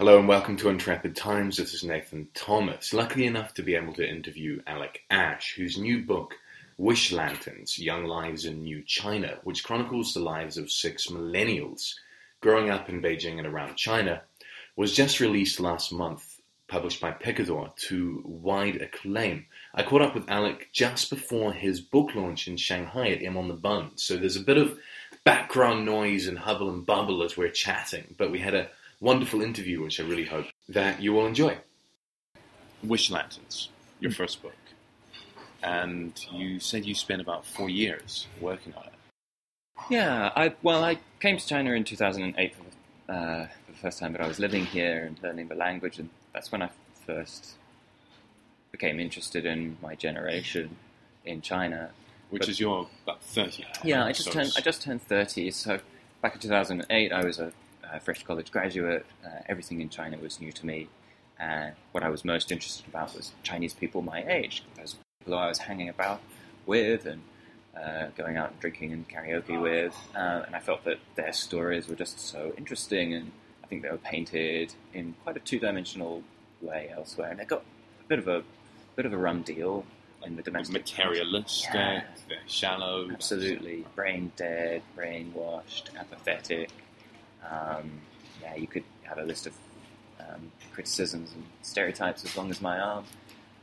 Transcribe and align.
Hello 0.00 0.18
and 0.18 0.26
welcome 0.26 0.56
to 0.56 0.70
Intrepid 0.70 1.14
Times. 1.14 1.58
This 1.58 1.74
is 1.74 1.84
Nathan 1.84 2.26
Thomas. 2.32 2.94
Lucky 2.94 3.26
enough 3.26 3.52
to 3.52 3.62
be 3.62 3.74
able 3.74 3.92
to 3.92 4.08
interview 4.08 4.62
Alec 4.66 5.02
Ash, 5.10 5.52
whose 5.52 5.76
new 5.76 6.02
book, 6.02 6.36
Wish 6.78 7.12
Lanterns 7.12 7.78
Young 7.78 8.06
Lives 8.06 8.46
in 8.46 8.62
New 8.62 8.82
China, 8.82 9.36
which 9.44 9.62
chronicles 9.62 10.14
the 10.14 10.20
lives 10.20 10.56
of 10.56 10.70
six 10.70 11.08
millennials 11.08 11.96
growing 12.40 12.70
up 12.70 12.88
in 12.88 13.02
Beijing 13.02 13.36
and 13.36 13.46
around 13.46 13.76
China, 13.76 14.22
was 14.74 14.96
just 14.96 15.20
released 15.20 15.60
last 15.60 15.92
month, 15.92 16.40
published 16.66 17.02
by 17.02 17.10
Picador 17.10 17.76
to 17.88 18.22
wide 18.24 18.76
acclaim. 18.76 19.44
I 19.74 19.82
caught 19.82 20.00
up 20.00 20.14
with 20.14 20.30
Alec 20.30 20.70
just 20.72 21.10
before 21.10 21.52
his 21.52 21.82
book 21.82 22.14
launch 22.14 22.48
in 22.48 22.56
Shanghai 22.56 23.10
at 23.10 23.22
M 23.22 23.36
on 23.36 23.48
the 23.48 23.54
Bund, 23.54 23.90
so 23.96 24.16
there's 24.16 24.36
a 24.36 24.40
bit 24.40 24.56
of 24.56 24.78
background 25.24 25.84
noise 25.84 26.26
and 26.26 26.38
hubble 26.38 26.70
and 26.70 26.86
bubble 26.86 27.22
as 27.22 27.36
we're 27.36 27.50
chatting, 27.50 28.14
but 28.16 28.30
we 28.30 28.38
had 28.38 28.54
a 28.54 28.70
wonderful 29.00 29.42
interview, 29.42 29.82
which 29.82 29.98
I 30.00 30.04
really 30.04 30.26
hope 30.26 30.46
that 30.68 31.00
you 31.00 31.12
will 31.12 31.26
enjoy. 31.26 31.58
Wish 32.82 33.10
Lanterns, 33.10 33.68
your 33.98 34.12
first 34.12 34.42
book. 34.42 34.54
And 35.62 36.12
you 36.32 36.58
said 36.60 36.86
you 36.86 36.94
spent 36.94 37.20
about 37.20 37.44
four 37.44 37.68
years 37.68 38.26
working 38.40 38.72
on 38.74 38.84
it. 38.84 38.92
Yeah, 39.90 40.30
I 40.36 40.54
well, 40.62 40.84
I 40.84 40.98
came 41.20 41.36
to 41.36 41.46
China 41.46 41.72
in 41.72 41.84
2008 41.84 42.54
for 42.54 42.62
the, 43.08 43.12
uh, 43.12 43.46
for 43.66 43.72
the 43.72 43.78
first 43.78 43.98
time, 43.98 44.12
but 44.12 44.20
I 44.20 44.28
was 44.28 44.38
living 44.38 44.64
here 44.66 45.04
and 45.04 45.22
learning 45.22 45.48
the 45.48 45.54
language, 45.54 45.98
and 45.98 46.08
that's 46.32 46.52
when 46.52 46.62
I 46.62 46.70
first 47.06 47.52
became 48.72 49.00
interested 49.00 49.44
in 49.44 49.76
my 49.82 49.94
generation 49.94 50.76
in 51.24 51.42
China. 51.42 51.90
Which 52.30 52.40
But- 52.42 52.48
is 52.50 52.60
your 52.60 52.88
about 53.02 53.22
30 53.22 53.62
now, 53.64 53.68
Yeah. 53.82 54.04
I 54.04 54.12
just 54.12 54.26
So 54.26 54.30
turned 54.32 54.52
I 54.56 54.60
just 54.60 54.82
turned 54.82 55.02
30. 55.02 55.50
So 55.50 55.80
back 56.22 56.34
in 56.34 56.40
2008, 56.40 57.12
I 57.12 57.24
was 57.24 57.38
a, 57.40 57.52
a 57.92 58.00
fresh 58.00 58.22
college 58.24 58.50
graduate. 58.50 59.06
Uh, 59.24 59.28
everything 59.48 59.80
in 59.80 59.88
China 59.88 60.18
was 60.18 60.40
new 60.40 60.52
to 60.52 60.66
me, 60.66 60.88
and 61.38 61.74
what 61.92 62.02
I 62.04 62.08
was 62.08 62.24
most 62.24 62.50
interested 62.52 62.86
about 62.88 63.14
was 63.14 63.32
Chinese 63.42 63.74
people 63.74 64.02
my 64.02 64.24
age. 64.28 64.62
Those 64.76 64.96
people 65.20 65.38
I 65.38 65.48
was 65.48 65.58
hanging 65.58 65.88
about 65.88 66.20
with 66.66 67.06
and 67.06 67.22
uh, 67.76 68.06
going 68.16 68.36
out 68.36 68.50
and 68.50 68.60
drinking 68.60 68.92
and 68.92 69.08
karaoke 69.08 69.60
with, 69.60 69.96
uh, 70.14 70.42
and 70.46 70.54
I 70.56 70.60
felt 70.60 70.84
that 70.84 70.98
their 71.14 71.32
stories 71.32 71.88
were 71.88 71.94
just 71.96 72.18
so 72.20 72.52
interesting, 72.58 73.14
and 73.14 73.30
I 73.62 73.66
think 73.66 73.82
they 73.82 73.90
were 73.90 73.96
painted 73.98 74.74
in 74.92 75.14
quite 75.22 75.36
a 75.36 75.40
two-dimensional 75.40 76.22
way 76.60 76.92
elsewhere, 76.94 77.30
and 77.30 77.38
they 77.40 77.44
got 77.44 77.62
a 78.04 78.08
bit 78.08 78.18
of 78.18 78.28
a 78.28 78.42
bit 78.96 79.06
of 79.06 79.12
a 79.12 79.16
rum 79.16 79.42
deal 79.42 79.84
in 80.26 80.36
the 80.36 80.42
domestic 80.42 80.74
materialistic, 80.74 81.72
Yeah. 81.72 82.02
shallow. 82.46 83.08
Absolutely, 83.10 83.86
brain 83.94 84.32
dead, 84.36 84.82
brainwashed, 84.96 85.96
apathetic. 85.98 86.70
Um, 87.48 88.00
yeah, 88.42 88.54
you 88.56 88.66
could 88.66 88.84
have 89.02 89.18
a 89.18 89.22
list 89.22 89.46
of 89.46 89.54
um, 90.20 90.52
criticisms 90.72 91.32
and 91.32 91.44
stereotypes 91.62 92.24
as 92.24 92.36
long 92.36 92.50
as 92.50 92.60
my 92.60 92.78
arm. 92.78 93.04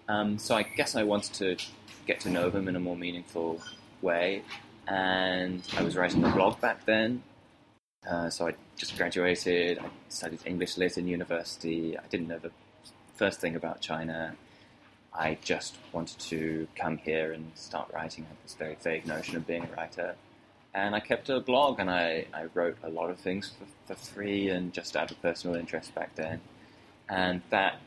Um, 0.07 0.37
so 0.37 0.55
I 0.55 0.63
guess 0.63 0.95
I 0.95 1.03
wanted 1.03 1.33
to 1.35 1.57
get 2.05 2.19
to 2.21 2.29
know 2.29 2.49
them 2.49 2.67
in 2.67 2.75
a 2.75 2.79
more 2.79 2.95
meaningful 2.95 3.61
way, 4.01 4.43
and 4.87 5.61
I 5.77 5.83
was 5.83 5.95
writing 5.97 6.23
a 6.23 6.29
blog 6.29 6.61
back 6.61 6.85
then. 6.85 7.23
Uh, 8.09 8.29
so 8.29 8.47
I 8.47 8.53
just 8.77 8.95
graduated. 8.95 9.79
I 9.79 9.85
studied 10.07 10.39
English 10.45 10.77
lit 10.77 10.97
in 10.97 11.07
university. 11.07 11.97
I 11.97 12.07
didn't 12.09 12.27
know 12.27 12.39
the 12.39 12.51
first 13.15 13.41
thing 13.41 13.55
about 13.55 13.81
China. 13.81 14.35
I 15.13 15.37
just 15.43 15.75
wanted 15.91 16.19
to 16.19 16.67
come 16.75 16.97
here 16.97 17.33
and 17.33 17.51
start 17.55 17.89
writing. 17.93 18.25
I 18.25 18.29
had 18.29 18.37
this 18.43 18.53
very 18.53 18.77
vague 18.81 19.07
notion 19.07 19.35
of 19.35 19.47
being 19.47 19.63
a 19.63 19.75
writer. 19.75 20.15
And 20.77 20.93
I 20.93 20.99
kept 20.99 21.27
a 21.29 21.39
blog 21.39 21.79
and 21.79 21.89
I, 21.89 22.27
I 22.31 22.43
wrote 22.53 22.77
a 22.83 22.89
lot 22.89 23.09
of 23.09 23.17
things 23.19 23.51
for, 23.57 23.65
for 23.95 23.99
free 23.99 24.49
and 24.49 24.71
just 24.71 24.95
out 24.95 25.09
of 25.09 25.19
personal 25.23 25.55
interest 25.55 25.95
back 25.95 26.13
then. 26.13 26.39
And 27.09 27.41
that 27.49 27.79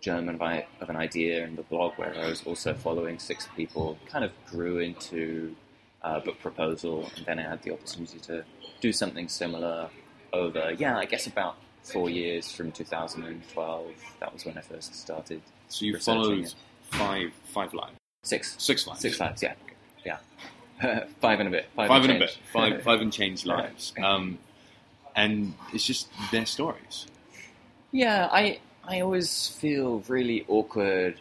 germ 0.00 0.28
of, 0.28 0.42
I- 0.42 0.66
of 0.80 0.90
an 0.90 0.96
idea 0.96 1.44
in 1.44 1.54
the 1.54 1.62
blog, 1.62 1.92
where 1.94 2.12
I 2.18 2.28
was 2.28 2.42
also 2.44 2.74
following 2.74 3.20
six 3.20 3.46
people, 3.56 3.96
kind 4.10 4.24
of 4.24 4.32
grew 4.50 4.80
into 4.80 5.54
a 6.02 6.18
book 6.20 6.40
proposal. 6.40 7.08
And 7.16 7.26
then 7.26 7.38
I 7.38 7.42
had 7.42 7.62
the 7.62 7.74
opportunity 7.74 8.18
to 8.20 8.42
do 8.80 8.92
something 8.92 9.28
similar 9.28 9.88
over, 10.32 10.72
yeah, 10.76 10.98
I 10.98 11.04
guess 11.04 11.28
about 11.28 11.54
four 11.84 12.10
years 12.10 12.50
from 12.50 12.72
2012. 12.72 13.86
That 14.18 14.32
was 14.32 14.44
when 14.44 14.58
I 14.58 14.62
first 14.62 14.96
started. 14.96 15.42
So 15.68 15.84
you 15.84 15.96
followed 15.96 16.40
it. 16.46 16.54
five 16.90 17.30
five 17.54 17.72
lives, 17.72 17.94
Six. 18.24 18.56
six 18.58 18.84
lives, 18.88 19.00
Six 19.00 19.20
lives, 19.20 19.42
yeah. 19.44 19.54
Yeah. 20.04 20.18
five 21.20 21.40
and 21.40 21.48
a 21.48 21.50
bit. 21.50 21.66
Five, 21.76 21.88
five 21.88 22.04
and 22.04 22.12
a 22.12 22.18
bit, 22.18 22.38
five 22.52 22.82
five 22.82 23.00
and 23.00 23.12
change 23.12 23.46
lives, 23.54 23.92
um, 24.02 24.38
and 25.14 25.54
it's 25.72 25.86
just 25.86 26.08
their 26.30 26.46
stories. 26.46 27.06
Yeah, 27.90 28.28
I 28.30 28.58
I 28.84 29.00
always 29.00 29.48
feel 29.48 30.02
really 30.08 30.44
awkward 30.48 31.20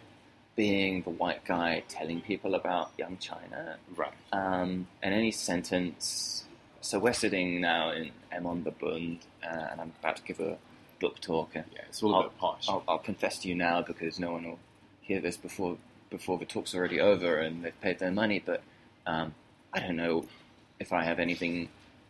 being 0.56 1.02
the 1.04 1.10
white 1.10 1.44
guy 1.46 1.84
telling 1.88 2.22
people 2.22 2.56
about 2.56 2.92
young 2.98 3.18
China. 3.18 3.78
Right. 3.96 4.14
Um, 4.32 4.88
and 5.02 5.14
any 5.14 5.32
sentence. 5.32 6.46
So 6.82 6.98
we're 7.00 7.14
sitting 7.14 7.62
now 7.62 7.92
in 7.92 8.12
M 8.32 8.46
on 8.48 8.64
the 8.64 8.72
Bund, 8.72 9.20
uh, 9.44 9.68
and 9.72 9.82
I'm 9.82 9.94
about 10.00 10.18
to 10.18 10.24
give 10.24 10.40
a 10.40 10.58
book 11.00 11.20
talk. 11.20 11.52
And 11.56 11.66
Yeah, 11.74 11.82
it's 11.88 12.02
all 12.02 12.16
I'll, 12.16 12.22
about 12.22 12.38
posh. 12.38 12.70
I'll, 12.70 12.84
I'll 12.88 13.00
confess 13.00 13.40
to 13.40 13.48
you 13.48 13.56
now 13.56 13.82
because 13.82 14.20
no 14.20 14.32
one 14.32 14.44
will 14.46 14.60
hear 15.02 15.20
this 15.20 15.38
before 15.38 15.78
before 16.10 16.38
the 16.38 16.46
talk's 16.46 16.76
already 16.76 17.00
over 17.00 17.38
and 17.38 17.64
they've 17.64 17.82
paid 17.82 18.00
their 18.00 18.12
money. 18.12 18.42
But 18.44 18.62
um, 19.06 19.34
I 19.74 19.80
don't 19.80 19.96
know 19.96 20.26
if 20.80 20.92
I 20.94 21.04
have 21.04 21.20
anything 21.20 21.70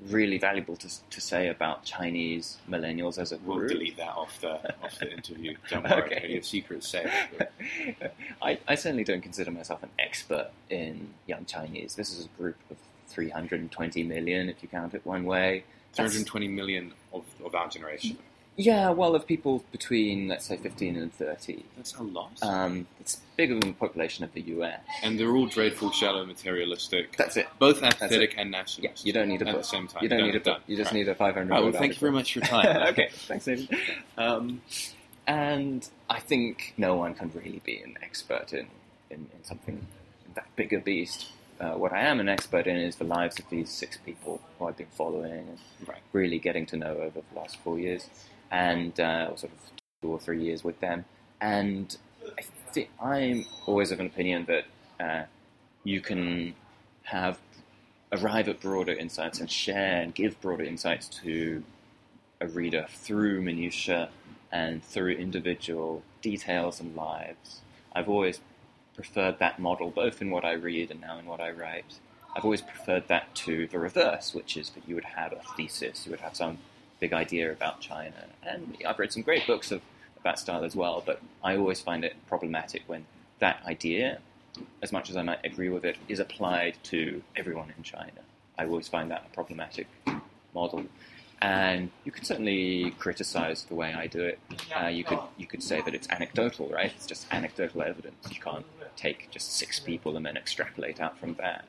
really 0.10 0.40
valuable 0.40 0.76
to, 0.78 0.90
to 1.12 1.22
say 1.22 1.48
about 1.50 1.84
Chinese 1.84 2.58
millennials 2.68 3.20
as 3.20 3.32
a 3.32 3.38
group. 3.38 3.60
We'll 3.60 3.68
delete 3.68 3.98
that 3.98 4.10
off 4.16 4.40
the 4.42 4.54
off 4.84 4.98
the 5.00 5.12
interview. 5.12 5.56
Don't 5.70 5.84
worry, 5.84 6.02
Okay. 6.16 6.28
your 6.34 6.42
secret's 6.42 6.88
safe. 6.88 7.12
I, 8.42 8.58
I 8.68 8.74
certainly 8.76 9.04
don't 9.04 9.22
consider 9.22 9.52
myself 9.52 9.84
an 9.84 9.90
expert 10.00 10.50
in 10.72 11.10
young 11.28 11.46
Chinese. 11.46 11.94
This 11.96 12.18
is 12.18 12.26
a 12.26 12.30
group 12.42 12.56
of 12.72 12.78
320 13.10 14.04
million, 14.04 14.50
if 14.50 14.64
you 14.64 14.70
count 14.70 14.94
it 14.96 15.06
one 15.06 15.26
way. 15.26 15.60
Two 15.94 15.98
That's- 15.98 16.14
hundred 16.16 16.28
twenty 16.28 16.48
million 16.48 16.94
of, 17.14 17.24
of 17.46 17.54
our 17.54 17.68
generation. 17.68 18.18
Yeah, 18.62 18.92
well, 18.92 19.16
of 19.16 19.26
people 19.26 19.64
between, 19.72 20.28
let's 20.28 20.46
say, 20.46 20.56
15 20.56 20.96
and 20.96 21.12
30. 21.14 21.64
That's 21.78 21.96
a 21.96 22.04
lot. 22.04 22.32
Um, 22.44 22.86
it's 23.00 23.20
bigger 23.36 23.56
than 23.60 23.70
the 23.70 23.74
population 23.74 24.24
of 24.24 24.32
the 24.34 24.42
US. 24.42 24.80
and 25.02 25.20
they're 25.20 25.36
all 25.36 25.48
dreadful, 25.48 25.92
shallow, 25.92 26.24
materialistic. 26.26 27.18
That's 27.18 27.38
it. 27.38 27.48
both 27.58 27.82
apathetic 27.82 28.36
and 28.38 28.52
nationalist. 28.52 29.04
Yeah, 29.04 29.08
you 29.08 29.14
don't 29.14 29.30
need 29.30 29.42
a 29.42 29.48
at 29.48 29.56
the 29.58 29.64
same 29.64 29.88
time. 29.88 30.04
You 30.04 30.10
don't 30.10 30.22
need 30.22 30.36
a 30.36 30.40
book. 30.40 30.44
done. 30.44 30.62
You 30.68 30.78
just 30.78 30.92
Right. 30.92 30.98
need 31.00 31.08
a 31.08 31.16
500 31.16 31.50
Right, 31.50 31.64
well, 31.64 31.72
thank 31.72 31.94
you 31.94 32.00
very 32.00 32.12
much 32.12 32.34
for 32.34 32.40
your 32.40 32.48
time. 32.48 32.68
okay, 32.90 33.10
thanks, 33.12 33.46
David. 33.46 33.68
Um, 34.18 34.62
and 35.28 35.90
I 36.10 36.20
think 36.20 36.74
no 36.78 36.96
one 36.96 37.16
can 37.16 37.32
really 37.34 37.62
be 37.66 37.78
an 37.80 37.98
expert 38.04 38.54
in, 38.54 38.68
in, 39.10 39.28
in 39.36 39.44
something 39.44 39.88
that 40.36 40.46
big 40.56 40.72
a 40.74 40.80
beast. 40.80 41.30
Uh, 41.60 41.74
what 41.74 41.94
I 41.94 42.02
am 42.02 42.20
an 42.20 42.28
expert 42.30 42.66
in 42.68 42.76
is 42.78 42.96
the 42.98 43.04
lives 43.06 43.38
of 43.40 43.50
these 43.50 43.70
six 43.72 43.98
people 43.98 44.42
who 44.58 44.66
I've 44.68 44.78
been 44.78 44.88
following 44.94 45.32
and 45.50 45.58
Right. 45.88 46.00
really 46.14 46.38
getting 46.40 46.66
to 46.68 46.78
know 46.78 46.98
over 46.98 47.22
the 47.22 47.40
last 47.40 47.58
four 47.58 47.78
years, 47.80 48.08
and 48.52 49.00
uh, 49.00 49.36
sort 49.36 49.52
of 49.54 49.60
two 50.02 50.10
or 50.10 50.20
three 50.20 50.44
years 50.44 50.64
with 50.64 50.80
them. 50.80 51.06
And 51.40 51.98
I 52.76 52.88
I'm 53.02 53.46
always 53.66 53.92
of 53.92 54.00
an 54.00 54.06
opinion 54.06 54.46
that 54.48 54.66
uh, 55.04 55.26
you 55.84 56.02
can 56.02 56.54
have 57.04 57.40
arrive 58.12 58.48
at 58.50 58.60
broader 58.60 58.94
insights 58.94 59.40
and 59.40 59.50
share 59.50 60.02
and 60.02 60.14
give 60.14 60.40
broader 60.42 60.64
insights 60.64 61.08
to 61.08 61.64
a 62.42 62.48
reader 62.48 62.86
through 62.90 63.42
minutiae 63.42 64.10
and 64.52 64.84
through 64.84 65.12
individual 65.12 66.04
details 66.22 66.80
and 66.80 66.96
lives. 66.96 67.62
I've 67.94 68.10
always 68.10 68.42
preferred 68.96 69.40
that 69.40 69.60
model, 69.60 69.90
both 69.92 70.22
in 70.22 70.30
what 70.30 70.44
I 70.44 70.54
read 70.54 70.92
and 70.92 71.00
now 71.00 71.18
in 71.20 71.26
what 71.26 71.40
I 71.40 71.52
write. 71.52 72.00
I've 72.36 72.44
always 72.44 72.62
preferred 72.62 73.08
that 73.08 73.34
to 73.36 73.68
the 73.68 73.80
reverse, 73.80 74.34
which 74.34 74.58
is 74.58 74.72
that 74.72 74.88
you 74.88 74.96
would 74.96 75.06
have 75.06 75.32
a 75.34 75.42
thesis, 75.56 76.06
you 76.06 76.12
would 76.12 76.22
have 76.22 76.36
some 76.36 76.60
big 77.02 77.12
idea 77.12 77.52
about 77.52 77.82
China. 77.82 78.14
And 78.44 78.78
I've 78.88 79.00
read 79.00 79.12
some 79.12 79.24
great 79.24 79.46
books 79.46 79.72
of, 79.72 79.82
of 80.16 80.24
that 80.24 80.40
style 80.40 80.64
as 80.64 80.76
well, 80.76 81.04
but 81.06 81.20
I 81.44 81.58
always 81.58 81.82
find 81.82 82.06
it 82.06 82.16
problematic 82.30 82.84
when 82.88 83.06
that 83.40 83.62
idea, 83.66 84.20
as 84.82 84.94
much 84.94 85.10
as 85.10 85.18
I 85.18 85.24
might 85.24 85.44
agree 85.44 85.70
with 85.70 85.84
it, 85.84 85.98
is 86.08 86.20
applied 86.20 86.78
to 86.84 87.22
everyone 87.36 87.74
in 87.76 87.84
China. 87.84 88.22
I 88.58 88.66
always 88.66 88.88
find 88.88 89.10
that 89.12 89.26
a 89.30 89.36
problematic 89.36 89.88
model. 90.54 90.86
And 91.42 91.90
you 92.06 92.12
can 92.12 92.24
certainly 92.24 92.92
criticize 93.00 93.64
the 93.64 93.74
way 93.74 93.96
I 93.96 94.06
do 94.06 94.22
it. 94.22 94.38
Uh, 94.80 94.88
you 94.88 95.04
could 95.04 95.18
you 95.38 95.48
could 95.48 95.64
say 95.64 95.82
that 95.82 95.96
it's 95.96 96.08
anecdotal, 96.10 96.68
right? 96.70 96.94
It's 96.96 97.08
just 97.08 97.26
anecdotal 97.32 97.82
evidence. 97.82 98.28
You 98.30 98.40
can't 98.40 98.66
take 98.96 99.32
just 99.32 99.54
six 99.54 99.80
people 99.80 100.18
and 100.18 100.24
then 100.24 100.38
extrapolate 100.38 101.02
out 101.02 101.18
from 101.18 101.34
that. 101.36 101.66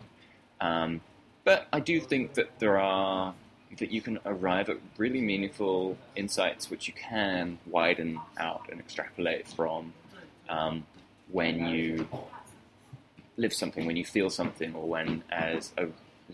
Um, 0.60 1.00
but 1.44 1.68
I 1.72 1.80
do 1.80 2.00
think 2.00 2.34
that 2.34 2.58
there 2.58 2.78
are 2.78 3.34
that 3.78 3.90
you 3.90 4.00
can 4.00 4.18
arrive 4.26 4.68
at 4.68 4.76
really 4.98 5.20
meaningful 5.20 5.96
insights 6.16 6.70
which 6.70 6.88
you 6.88 6.94
can 6.94 7.58
widen 7.66 8.20
out 8.38 8.68
and 8.70 8.80
extrapolate 8.80 9.48
from 9.48 9.92
um, 10.48 10.84
when 11.30 11.66
you 11.66 12.06
live 13.36 13.52
something, 13.52 13.86
when 13.86 13.96
you 13.96 14.04
feel 14.04 14.30
something, 14.30 14.74
or 14.74 14.86
when, 14.86 15.22
as 15.30 15.72
a 15.78 15.86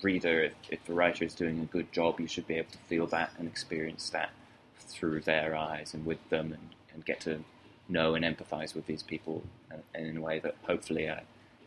reader, 0.03 0.43
if, 0.43 0.53
if 0.71 0.85
the 0.85 0.93
writer 0.93 1.25
is 1.25 1.35
doing 1.35 1.61
a 1.61 1.65
good 1.65 1.93
job, 1.93 2.21
you 2.21 2.27
should 2.27 2.47
be 2.47 2.55
able 2.55 2.71
to 2.71 2.79
feel 2.89 3.07
that 3.07 3.31
and 3.39 3.47
experience 3.47 4.11
that 4.11 4.31
through 4.77 5.21
their 5.21 5.57
eyes 5.57 5.95
and 5.95 6.05
with 6.05 6.29
them 6.31 6.53
and, 6.53 6.75
and 6.93 7.05
get 7.05 7.21
to 7.21 7.45
know 7.89 8.15
and 8.15 8.25
empathize 8.25 8.75
with 8.75 8.87
these 8.87 9.03
people 9.03 9.43
and 9.95 10.07
in 10.07 10.17
a 10.17 10.21
way 10.21 10.39
that 10.39 10.55
hopefully 10.67 11.09
I 11.09 11.23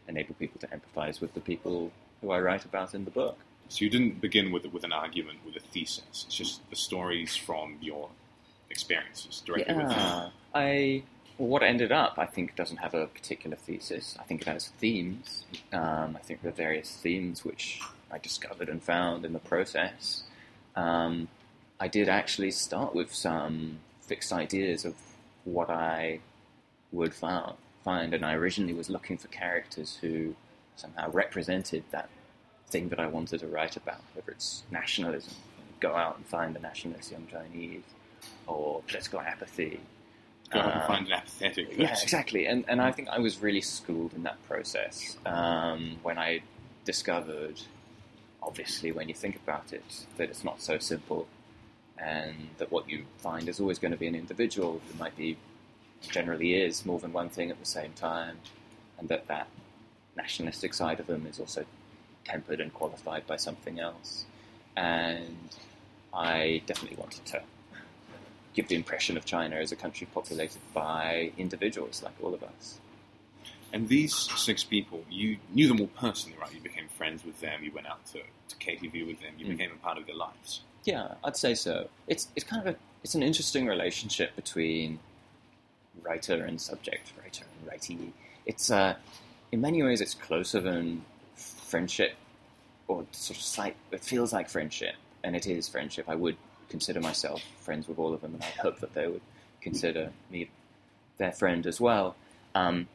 enable 0.08 0.36
people 0.36 0.60
to 0.60 0.68
empathize 0.68 1.22
with 1.22 1.34
the 1.34 1.40
people 1.40 1.92
who 2.22 2.32
I 2.32 2.40
write 2.40 2.66
about 2.66 2.94
in 2.94 3.06
the 3.06 3.12
book. 3.12 3.40
So 3.72 3.86
you 3.86 3.90
didn't 3.90 4.20
begin 4.20 4.52
with 4.52 4.66
with 4.66 4.84
an 4.84 4.92
argument, 4.92 5.40
with 5.46 5.56
a 5.56 5.62
thesis. 5.62 6.04
It's 6.10 6.36
just 6.36 6.70
the 6.70 6.76
stories 6.76 7.38
from 7.38 7.78
your 7.80 8.10
experiences 8.70 9.42
directly 9.46 9.74
with 9.74 9.88
them. 9.88 10.32
I 10.54 11.04
well, 11.38 11.48
what 11.48 11.64
ended 11.64 11.94
up, 11.94 12.16
I 12.18 12.26
think, 12.26 12.58
doesn't 12.58 12.78
have 12.78 12.94
a 12.94 13.08
particular 13.08 13.56
thesis. 13.56 14.18
I 14.20 14.24
think 14.24 14.42
it 14.42 14.48
has 14.50 14.68
themes. 14.80 15.46
Um, 15.72 16.18
I 16.18 16.20
think 16.20 16.42
the 16.42 16.52
various 16.52 16.92
themes 16.98 17.46
which 17.46 17.80
I 18.12 18.18
discovered 18.18 18.68
and 18.68 18.84
found 18.84 19.24
in 19.24 19.32
the 19.32 19.40
process. 19.40 20.24
Um, 20.76 21.30
I 21.80 21.88
did 21.88 22.10
actually 22.10 22.52
start 22.52 22.94
with 22.94 23.14
some 23.14 23.80
fixed 24.02 24.34
ideas 24.34 24.84
of 24.84 24.96
what 25.46 25.70
I 25.70 26.20
would 26.92 27.14
found, 27.14 27.56
find, 27.86 28.14
and 28.14 28.26
I 28.26 28.34
originally 28.34 28.74
was 28.74 28.90
looking 28.90 29.18
for 29.18 29.30
characters 29.30 29.98
who 30.02 30.36
somehow 30.76 31.10
represented 31.10 31.86
that 31.92 32.10
thing 32.72 32.90
that 32.90 33.00
I 33.00 33.08
wanted 33.08 33.40
to 33.42 33.48
write 33.48 33.76
about, 33.78 34.02
whether 34.14 34.32
it's 34.32 34.64
nationalism, 34.72 35.34
go 35.80 35.96
out 35.96 36.18
and 36.18 36.26
find 36.26 36.56
the 36.56 36.60
nationalist 36.60 37.12
young 37.12 37.28
Chinese, 37.32 37.84
or 38.48 38.82
political 38.88 39.20
apathy, 39.20 39.80
Go 40.52 40.60
out 40.60 40.74
and 40.74 40.82
Uh, 40.82 40.88
find 40.88 41.08
an 41.08 41.14
apathetic 41.14 41.68
person. 41.70 41.82
yeah, 41.82 41.98
exactly. 42.02 42.46
And 42.46 42.66
and 42.68 42.82
I 42.82 42.92
think 42.92 43.08
I 43.10 43.20
was 43.20 43.40
really 43.40 43.62
schooled 43.62 44.14
in 44.14 44.24
that 44.24 44.38
process 44.48 45.16
um, 45.26 45.98
when 46.04 46.18
I 46.18 46.42
discovered, 46.84 47.62
obviously, 48.44 48.92
when 48.92 49.08
you 49.08 49.16
think 49.16 49.36
about 49.38 49.72
it, 49.72 50.06
that 50.18 50.30
it's 50.30 50.44
not 50.44 50.62
so 50.62 50.78
simple, 50.78 51.28
and 51.98 52.36
that 52.58 52.70
what 52.70 52.90
you 52.90 53.06
find 53.20 53.48
is 53.48 53.60
always 53.62 53.80
going 53.80 53.94
to 53.94 53.98
be 53.98 54.08
an 54.08 54.16
individual 54.16 54.82
who 54.88 54.94
might 55.00 55.16
be, 55.16 55.38
generally 56.18 56.54
is 56.56 56.86
more 56.86 57.00
than 57.00 57.14
one 57.14 57.30
thing 57.30 57.50
at 57.50 57.60
the 57.60 57.66
same 57.80 57.94
time, 57.94 58.38
and 58.98 59.08
that 59.08 59.28
that 59.28 59.48
nationalistic 60.18 60.74
side 60.74 61.00
of 61.00 61.08
them 61.08 61.26
is 61.32 61.40
also 61.40 61.64
tempered 62.26 62.60
and 62.62 62.74
qualified 62.74 63.26
by 63.28 63.38
something 63.38 63.80
else. 63.80 64.26
And 64.76 65.38
I 66.14 66.62
definitely 66.66 66.98
wanted 66.98 67.26
to 67.28 67.42
give 68.54 68.68
the 68.68 68.76
impression 68.76 69.18
of 69.18 69.26
China 69.26 69.56
as 69.56 69.72
a 69.72 69.76
country 69.76 70.08
populated 70.14 70.60
by 70.74 71.32
individuals 71.38 72.04
like 72.04 72.14
all 72.22 72.34
of 72.34 72.44
us. 72.44 72.80
And 73.74 73.88
these 73.88 74.14
six 74.14 74.64
people, 74.66 75.06
you 75.10 75.38
knew 75.54 75.68
them 75.70 75.80
all 75.80 75.88
personally, 75.88 76.38
right? 76.40 76.54
You 76.54 76.60
became 76.60 76.90
friends 76.90 77.24
with 77.24 77.40
them. 77.40 77.64
You 77.64 77.72
went 77.72 77.88
out 77.88 78.06
to, 78.08 78.20
to 78.50 78.56
KTV 78.58 79.08
with 79.08 79.22
them. 79.22 79.34
You 79.38 79.46
Mm. 79.46 79.58
became 79.58 79.72
a 79.72 79.76
part 79.78 79.98
of 79.98 80.06
their 80.06 80.16
lives. 80.16 80.62
Yeah, 80.84 81.14
I'd 81.24 81.38
say 81.38 81.54
so. 81.56 81.90
It's 82.08 82.28
it's 82.36 82.44
kind 82.44 82.68
of 82.68 82.76
a 82.76 82.78
it's 83.04 83.16
an 83.16 83.24
interesting 83.24 83.68
relationship 83.68 84.36
between 84.36 85.00
writer 86.02 86.44
and 86.44 86.60
subject, 86.60 87.14
writer 87.22 87.46
and 87.62 87.70
writee. 87.70 88.12
It's 88.46 88.70
uh, 88.72 88.96
in 89.52 89.62
many 89.62 89.82
ways 89.84 90.02
it's 90.02 90.16
closer 90.16 90.60
than 90.60 91.06
friendship, 91.72 92.14
or 92.88 93.06
sort 93.12 93.38
of 93.38 93.44
sight. 93.44 93.76
It 93.92 94.04
feels 94.04 94.32
like 94.34 94.50
friendship, 94.50 94.96
and 95.24 95.36
it 95.36 95.48
is 95.48 95.68
friendship. 95.70 96.06
I 96.08 96.16
would 96.16 96.36
consider 96.70 97.00
myself 97.00 97.42
friends 97.62 97.88
with 97.88 97.98
all 97.98 98.14
of 98.14 98.22
them, 98.22 98.34
and 98.36 98.44
I 98.44 98.54
hope 98.62 98.80
that 98.82 98.94
they 98.94 99.08
would 99.08 99.22
consider 99.62 100.12
me 100.30 100.50
their 101.18 101.32
friend 101.32 101.66
as 101.66 101.80
well. 101.82 102.16
Um, 102.56 102.88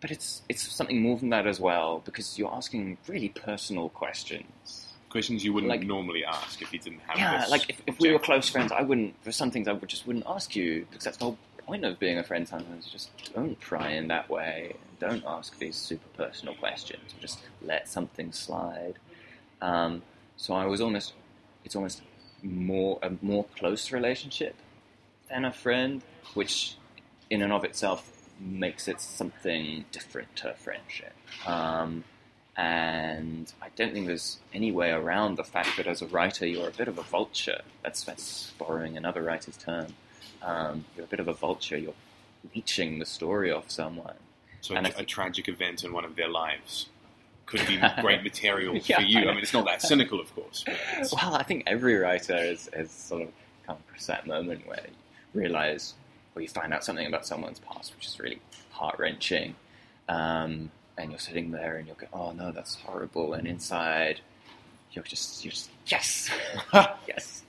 but 0.00 0.10
it's 0.10 0.42
it's 0.48 0.62
something 0.72 1.00
more 1.00 1.16
than 1.18 1.30
that 1.30 1.46
as 1.46 1.58
well 1.60 2.02
because 2.04 2.38
you're 2.38 2.52
asking 2.52 2.98
really 3.08 3.28
personal 3.30 3.88
questions. 3.88 4.86
Questions 5.10 5.42
you 5.44 5.52
wouldn't 5.54 5.70
Like- 5.70 5.82
normally 5.86 6.22
ask 6.24 6.60
if 6.60 6.72
you 6.72 6.78
didn't 6.78 7.00
have 7.08 7.16
Yeah, 7.18 7.46
like 7.48 7.64
if, 7.70 7.80
if 7.86 7.98
we 7.98 8.12
were 8.12 8.18
close 8.18 8.48
friends, 8.48 8.70
I 8.72 8.82
wouldn't. 8.82 9.14
For 9.24 9.32
some 9.32 9.50
things, 9.50 9.66
I 9.66 9.72
would 9.72 9.88
just 9.88 10.06
wouldn't 10.06 10.26
ask 10.26 10.54
you 10.54 10.86
because 10.90 11.04
that's 11.04 11.16
the 11.16 11.24
whole 11.24 11.38
point 11.68 11.84
of 11.84 11.98
being 11.98 12.18
a 12.18 12.24
friend. 12.24 12.48
Sometimes 12.48 12.86
is 12.86 12.90
just 12.90 13.10
don't 13.34 13.60
pry 13.60 13.90
in 13.90 14.08
that 14.08 14.28
way. 14.28 14.74
Don't 14.98 15.22
ask 15.26 15.58
these 15.58 15.76
super 15.76 16.08
personal 16.16 16.54
questions. 16.54 17.14
Just 17.20 17.40
let 17.62 17.86
something 17.88 18.32
slide. 18.32 18.94
Um, 19.60 20.02
so 20.36 20.54
I 20.54 20.66
was 20.66 20.80
almost. 20.80 21.12
It's 21.64 21.76
almost 21.76 22.02
more 22.42 22.98
a 23.02 23.10
more 23.20 23.44
close 23.56 23.92
relationship 23.92 24.56
than 25.28 25.44
a 25.44 25.52
friend, 25.52 26.02
which 26.34 26.76
in 27.28 27.42
and 27.42 27.52
of 27.52 27.64
itself 27.64 28.30
makes 28.40 28.88
it 28.88 29.00
something 29.00 29.84
different 29.92 30.34
to 30.36 30.50
a 30.50 30.54
friendship. 30.54 31.12
Um, 31.46 32.04
and 32.56 33.52
I 33.60 33.68
don't 33.76 33.92
think 33.92 34.06
there's 34.06 34.38
any 34.54 34.72
way 34.72 34.90
around 34.90 35.36
the 35.36 35.44
fact 35.44 35.76
that 35.76 35.86
as 35.86 36.02
a 36.02 36.06
writer 36.06 36.46
you're 36.46 36.68
a 36.68 36.72
bit 36.72 36.88
of 36.88 36.98
a 36.98 37.02
vulture. 37.02 37.60
That's 37.82 38.02
that's 38.04 38.52
borrowing 38.58 38.96
another 38.96 39.22
writer's 39.22 39.58
term. 39.58 39.88
Um, 40.42 40.84
you're 40.96 41.04
a 41.04 41.08
bit 41.08 41.20
of 41.20 41.28
a 41.28 41.32
vulture. 41.34 41.76
You're 41.76 41.94
leeching 42.54 42.98
the 42.98 43.06
story 43.06 43.50
off 43.50 43.70
someone. 43.70 44.14
So 44.60 44.74
and 44.74 44.86
a, 44.86 45.00
a 45.00 45.04
tragic 45.04 45.48
event 45.48 45.84
in 45.84 45.92
one 45.92 46.04
of 46.04 46.16
their 46.16 46.28
lives 46.28 46.88
could 47.46 47.66
be 47.66 47.78
great 48.00 48.22
material 48.22 48.76
Yeah, 48.76 48.96
for 48.96 49.02
you. 49.02 49.20
I 49.20 49.22
I 49.30 49.34
mean, 49.34 49.38
it's 49.42 49.52
not 49.52 49.64
that 49.66 49.82
cynical, 49.82 50.20
of 50.20 50.34
course. 50.34 50.64
But 50.66 51.12
Well, 51.12 51.34
I 51.34 51.42
think 51.42 51.64
every 51.66 51.96
writer 51.96 52.36
has, 52.36 52.68
has 52.74 52.90
sort 52.90 53.22
of 53.22 53.28
come 53.66 53.76
across 53.88 54.06
that 54.06 54.26
moment 54.26 54.66
where 54.66 54.82
you 54.86 55.40
realize, 55.40 55.94
or 56.34 56.42
you 56.42 56.48
find 56.48 56.72
out 56.74 56.84
something 56.84 57.06
about 57.06 57.26
someone's 57.26 57.60
past 57.60 57.94
which 57.96 58.06
is 58.06 58.18
really 58.18 58.40
heart 58.70 58.98
wrenching, 58.98 59.54
um, 60.08 60.70
and 60.96 61.10
you're 61.10 61.18
sitting 61.18 61.50
there 61.50 61.76
and 61.76 61.86
you're 61.86 61.96
going, 61.96 62.10
"Oh 62.12 62.32
no, 62.32 62.50
that's 62.52 62.74
horrible," 62.76 63.34
and 63.34 63.46
inside 63.46 64.20
you're 64.92 65.04
just, 65.04 65.44
you're 65.44 65.50
just, 65.52 65.70
yes, 65.86 66.30
yes, 67.06 67.42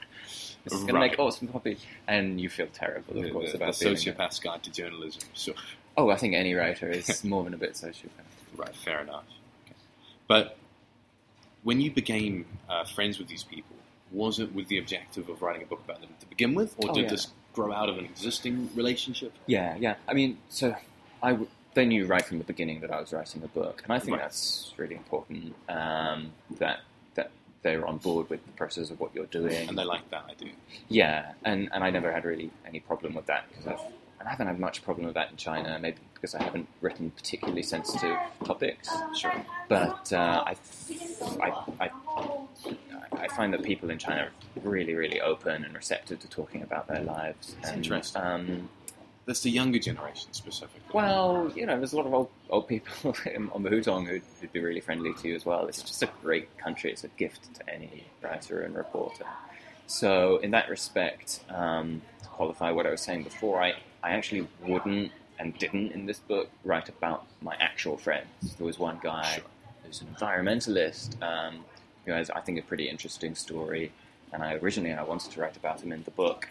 this 0.63 0.73
is 0.73 0.81
going 0.81 0.95
Right. 0.95 1.07
to 1.11 1.17
make 1.17 1.19
awesome 1.19 1.47
copy, 1.47 1.77
and 2.07 2.39
you 2.39 2.49
feel 2.49 2.67
terrible, 2.73 3.17
of 3.17 3.23
the, 3.23 3.29
course, 3.31 3.51
the, 3.51 3.57
the 3.57 3.63
about 3.63 3.75
that. 3.75 3.85
sociopath's 3.87 4.39
guide 4.39 4.63
to 4.63 4.71
journalism. 4.71 5.21
So, 5.33 5.53
Oh, 5.97 6.09
I 6.09 6.15
think 6.15 6.33
any 6.33 6.53
writer 6.53 6.89
is 6.89 7.23
more 7.23 7.43
than 7.43 7.53
a 7.53 7.57
bit 7.57 7.73
sociopath. 7.73 8.09
right, 8.55 8.75
fair 8.75 9.01
enough. 9.01 9.25
Okay. 9.65 9.75
But 10.27 10.57
when 11.63 11.81
you 11.81 11.91
became 11.91 12.45
uh, 12.69 12.83
friends 12.85 13.19
with 13.19 13.27
these 13.27 13.43
people, 13.43 13.75
was 14.11 14.39
it 14.39 14.53
with 14.53 14.67
the 14.69 14.77
objective 14.77 15.27
of 15.29 15.41
writing 15.41 15.61
a 15.63 15.65
book 15.65 15.81
about 15.83 16.01
them 16.01 16.09
to 16.19 16.25
begin 16.27 16.55
with, 16.55 16.73
or 16.79 16.89
Oh, 16.89 16.93
did 16.93 17.03
yeah. 17.05 17.09
this 17.09 17.27
grow 17.53 17.71
out 17.73 17.89
of 17.89 17.97
an 17.97 18.05
existing 18.05 18.69
relationship? 18.75 19.33
Yeah, 19.45 19.75
yeah. 19.77 19.95
I 20.07 20.13
mean, 20.13 20.37
so 20.49 20.75
I 21.21 21.31
w- 21.31 21.49
they 21.73 21.85
knew 21.85 22.05
right 22.05 22.23
from 22.25 22.37
the 22.39 22.43
beginning 22.43 22.79
that 22.81 22.91
I 22.91 22.99
was 22.99 23.11
writing 23.13 23.43
a 23.43 23.47
book, 23.47 23.81
and 23.83 23.93
I 23.93 23.99
think 23.99 24.13
Right. 24.17 24.21
that's 24.23 24.73
really 24.77 24.95
important. 24.95 25.53
Um, 25.67 26.31
that 26.59 26.79
they're 27.61 27.85
on 27.85 27.97
board 27.97 28.29
with 28.29 28.45
the 28.45 28.51
process 28.53 28.89
of 28.89 28.99
what 28.99 29.13
you're 29.13 29.25
doing. 29.25 29.67
And 29.67 29.77
they 29.77 29.83
like 29.83 30.09
that 30.11 30.25
idea. 30.29 30.53
yeah, 30.87 31.33
and 31.43 31.69
and 31.71 31.83
I 31.83 31.89
never 31.89 32.11
had 32.11 32.25
really 32.25 32.51
any 32.65 32.79
problem 32.79 33.13
with 33.13 33.25
that 33.27 33.45
because 33.49 33.67
I've 33.67 33.81
and 34.19 34.27
I 34.27 34.31
haven't 34.31 34.47
had 34.47 34.59
much 34.59 34.83
problem 34.83 35.05
with 35.05 35.15
that 35.15 35.31
in 35.31 35.37
China. 35.37 35.79
Maybe 35.81 35.97
because 36.13 36.35
I 36.35 36.43
haven't 36.43 36.67
written 36.81 37.11
particularly 37.11 37.63
sensitive 37.63 38.17
topics. 38.43 38.89
Sure. 39.17 39.33
But 39.69 40.11
uh, 40.11 40.43
I, 40.45 40.55
I, 41.41 41.63
I, 41.79 41.89
I 43.13 43.27
find 43.29 43.53
that 43.53 43.63
people 43.63 43.89
in 43.89 43.97
China 43.97 44.23
are 44.23 44.69
really, 44.69 44.95
really 44.95 45.21
open 45.21 45.63
and 45.63 45.73
receptive 45.73 46.19
to 46.19 46.27
talking 46.27 46.61
about 46.61 46.87
their 46.89 47.03
lives. 47.03 47.55
That's 47.55 47.69
and, 47.69 47.77
interesting. 47.77 48.21
Um, 48.21 48.69
That's 49.25 49.41
the 49.41 49.51
younger 49.51 49.77
generation 49.79 50.33
specifically. 50.33 50.81
well, 50.91 51.51
you 51.55 51.65
know, 51.67 51.77
there's 51.77 51.93
a 51.93 51.97
lot 51.97 52.07
of 52.07 52.13
old, 52.13 52.29
old 52.49 52.67
people 52.67 53.13
on 53.53 53.61
the 53.63 53.69
Hutong 53.69 54.07
who'd, 54.07 54.23
who'd 54.41 54.51
be 54.51 54.59
really 54.59 54.79
friendly 54.79 55.13
to 55.13 55.27
you 55.27 55.35
as 55.35 55.45
well. 55.45 55.67
It's 55.67 55.81
just 55.83 56.01
a 56.01 56.09
great 56.23 56.57
country. 56.57 56.91
It's 56.91 57.03
a 57.03 57.09
gift 57.09 57.53
to 57.55 57.69
any 57.73 58.05
writer 58.23 58.61
and 58.61 58.75
reporter. 58.75 59.25
So, 59.87 60.37
in 60.37 60.51
that 60.51 60.69
respect, 60.69 61.41
um, 61.49 62.01
to 62.23 62.27
qualify 62.29 62.71
what 62.71 62.85
I 62.87 62.91
was 62.91 63.01
saying 63.01 63.23
before, 63.23 63.61
I, 63.61 63.73
I 64.03 64.11
actually 64.11 64.47
wouldn't 64.65 65.11
and 65.39 65.57
didn't 65.57 65.91
in 65.93 66.05
this 66.05 66.19
book 66.19 66.49
write 66.63 66.89
about 66.89 67.25
my 67.41 67.55
actual 67.59 67.97
friends. 67.97 68.55
There 68.57 68.65
was 68.65 68.77
one 68.79 68.99
guy 69.01 69.23
Sure. 69.35 69.43
who's 69.83 70.01
an 70.01 70.07
environmentalist 70.15 71.21
um, 71.23 71.59
who 72.05 72.11
has, 72.11 72.29
I 72.29 72.39
think, 72.41 72.59
a 72.59 72.61
pretty 72.61 72.89
interesting 72.89 73.35
story. 73.35 73.91
And 74.33 74.43
I 74.43 74.55
originally 74.55 74.93
I 74.93 75.03
wanted 75.03 75.31
to 75.31 75.41
write 75.41 75.55
about 75.57 75.81
him 75.81 75.91
in 75.91 76.03
the 76.03 76.11
book, 76.11 76.47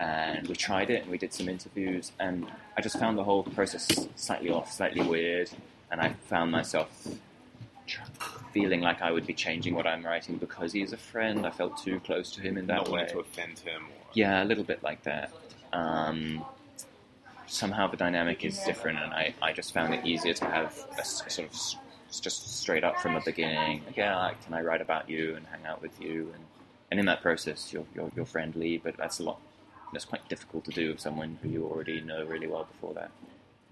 and 0.00 0.48
we 0.48 0.56
tried 0.56 0.90
it 0.90 1.02
and 1.02 1.10
we 1.10 1.18
did 1.18 1.32
some 1.32 1.48
interviews, 1.48 2.10
and 2.18 2.46
I 2.76 2.80
just 2.80 2.98
found 2.98 3.16
the 3.18 3.24
whole 3.24 3.42
process 3.44 3.86
slightly 4.16 4.50
off, 4.50 4.72
slightly 4.72 5.02
weird, 5.02 5.50
and 5.92 6.00
I 6.00 6.14
found 6.28 6.50
myself 6.50 6.88
feeling 8.52 8.80
like 8.80 9.02
I 9.02 9.10
would 9.12 9.26
be 9.26 9.34
changing 9.34 9.74
what 9.74 9.86
I'm 9.86 10.04
writing 10.04 10.36
because 10.36 10.72
he's 10.72 10.92
a 10.92 10.96
friend. 10.96 11.46
I 11.46 11.50
felt 11.50 11.76
too 11.82 12.00
close 12.00 12.32
to 12.32 12.40
him 12.40 12.56
in 12.56 12.66
that 12.68 12.76
Not 12.78 12.86
way. 12.88 13.00
wanting 13.00 13.14
to 13.14 13.20
offend 13.20 13.58
him. 13.60 13.82
Or, 13.84 14.06
Yeah, 14.14 14.42
a 14.42 14.46
little 14.46 14.64
bit 14.64 14.82
like 14.82 15.02
that. 15.04 15.32
Um, 15.72 16.44
somehow 17.46 17.88
the 17.88 17.96
dynamic 17.96 18.44
is 18.44 18.58
different, 18.60 18.98
and 19.00 19.12
I, 19.12 19.34
I 19.42 19.52
just 19.52 19.74
found 19.74 19.92
it 19.94 20.04
easier 20.06 20.34
to 20.34 20.44
have 20.46 20.76
a, 20.96 21.00
a 21.00 21.04
sort 21.04 21.48
of 21.48 21.52
just 22.20 22.58
straight 22.60 22.82
up 22.84 22.98
from 23.00 23.14
the 23.14 23.20
beginning. 23.24 23.82
Yeah, 23.96 24.32
can 24.44 24.54
I 24.54 24.62
write 24.62 24.80
about 24.80 25.08
you 25.10 25.36
and 25.36 25.46
hang 25.46 25.64
out 25.66 25.80
with 25.82 26.00
you? 26.00 26.32
And, 26.34 26.44
and 26.90 27.00
in 27.00 27.06
that 27.06 27.22
process, 27.22 27.72
you're, 27.72 27.84
you're, 27.94 28.10
you're 28.16 28.24
friendly, 28.26 28.78
but 28.78 28.96
that's 28.96 29.20
a 29.20 29.22
lot. 29.24 29.40
That's 29.92 30.04
quite 30.04 30.28
difficult 30.28 30.64
to 30.66 30.70
do 30.70 30.90
with 30.90 31.00
someone 31.00 31.38
who 31.42 31.48
you 31.48 31.66
already 31.66 32.00
know 32.00 32.24
really 32.24 32.46
well 32.46 32.64
before 32.64 32.94
that. 32.94 33.10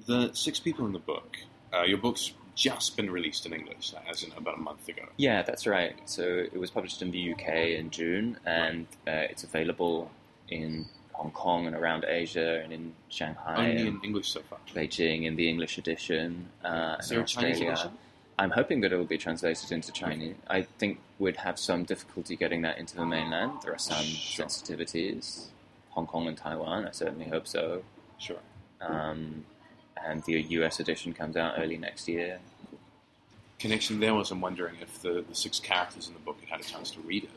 The 0.07 0.33
six 0.33 0.59
people 0.61 0.87
in 0.87 0.93
the 0.93 0.99
book, 0.99 1.37
uh, 1.73 1.83
your 1.83 1.99
book's 1.99 2.33
just 2.55 2.97
been 2.97 3.11
released 3.11 3.47
in 3.47 3.53
English, 3.53 3.93
as 4.11 4.23
in 4.25 4.33
about 4.33 4.57
a 4.59 4.61
month 4.61 4.89
ago. 4.89 5.03
Yeah, 5.17 5.43
that's 5.43 5.67
right. 5.67 5.95
So 6.07 6.23
it 6.25 6.57
was 6.59 6.71
published 6.71 7.03
in 7.03 7.11
the 7.13 7.33
UK 7.33 7.49
in 7.79 7.91
June, 7.91 8.39
and 8.45 8.87
uh, 9.07 9.13
it's 9.31 9.45
available 9.45 10.11
in 10.49 10.87
Hong 11.13 11.31
Kong 11.31 11.67
and 11.67 11.77
around 11.77 12.05
Asia 12.05 12.61
and 12.63 12.73
in 12.73 12.95
Shanghai 13.09 13.55
Only 13.71 13.87
in 13.87 14.01
English 14.03 14.29
so 14.31 14.41
far. 14.43 14.59
Beijing 14.75 15.25
in 15.25 15.37
the 15.37 15.49
English 15.49 15.79
edition. 15.79 16.49
Uh, 16.65 16.97
Is 17.01 17.09
there 17.09 17.21
a 17.21 17.25
Chinese 17.25 17.53
Australia. 17.57 17.73
edition? 17.73 17.91
I'm 18.41 18.51
hoping 18.51 18.81
that 18.83 18.93
it 18.93 18.97
will 18.97 19.05
be 19.05 19.19
translated 19.19 19.73
into 19.73 19.91
Chinese. 19.93 20.37
I 20.49 20.63
think 20.63 21.01
we'd 21.19 21.37
have 21.39 21.59
some 21.59 21.83
difficulty 21.85 22.37
getting 22.37 22.63
that 22.63 22.79
into 22.79 22.95
the 22.97 23.05
mainland. 23.05 23.53
There 23.65 23.73
are 23.75 23.79
some 23.79 24.05
Sure. 24.05 24.47
sensitivities. 24.47 25.47
Hong 25.99 26.07
Kong 26.07 26.29
and 26.29 26.37
Taiwan, 26.37 26.87
I 26.87 26.93
certainly 26.93 27.25
hope 27.29 27.49
so. 27.49 27.83
Sure. 28.19 28.39
Um, 28.81 29.45
and 30.07 30.23
the 30.23 30.41
US 30.41 30.79
edition 30.79 31.13
comes 31.13 31.37
out 31.37 31.55
early 31.59 31.77
next 31.77 32.07
year. 32.07 32.39
Connection 33.59 33.99
there 33.99 34.15
was 34.15 34.31
I'm 34.31 34.41
wondering 34.41 34.77
if 34.81 35.03
the, 35.03 35.25
the 35.29 35.35
six 35.35 35.59
characters 35.59 36.07
in 36.07 36.15
the 36.15 36.21
book 36.21 36.39
had 36.43 36.51
had 36.51 36.61
a 36.61 36.63
chance 36.63 36.93
to 36.93 37.01
read 37.01 37.25
it. 37.25 37.31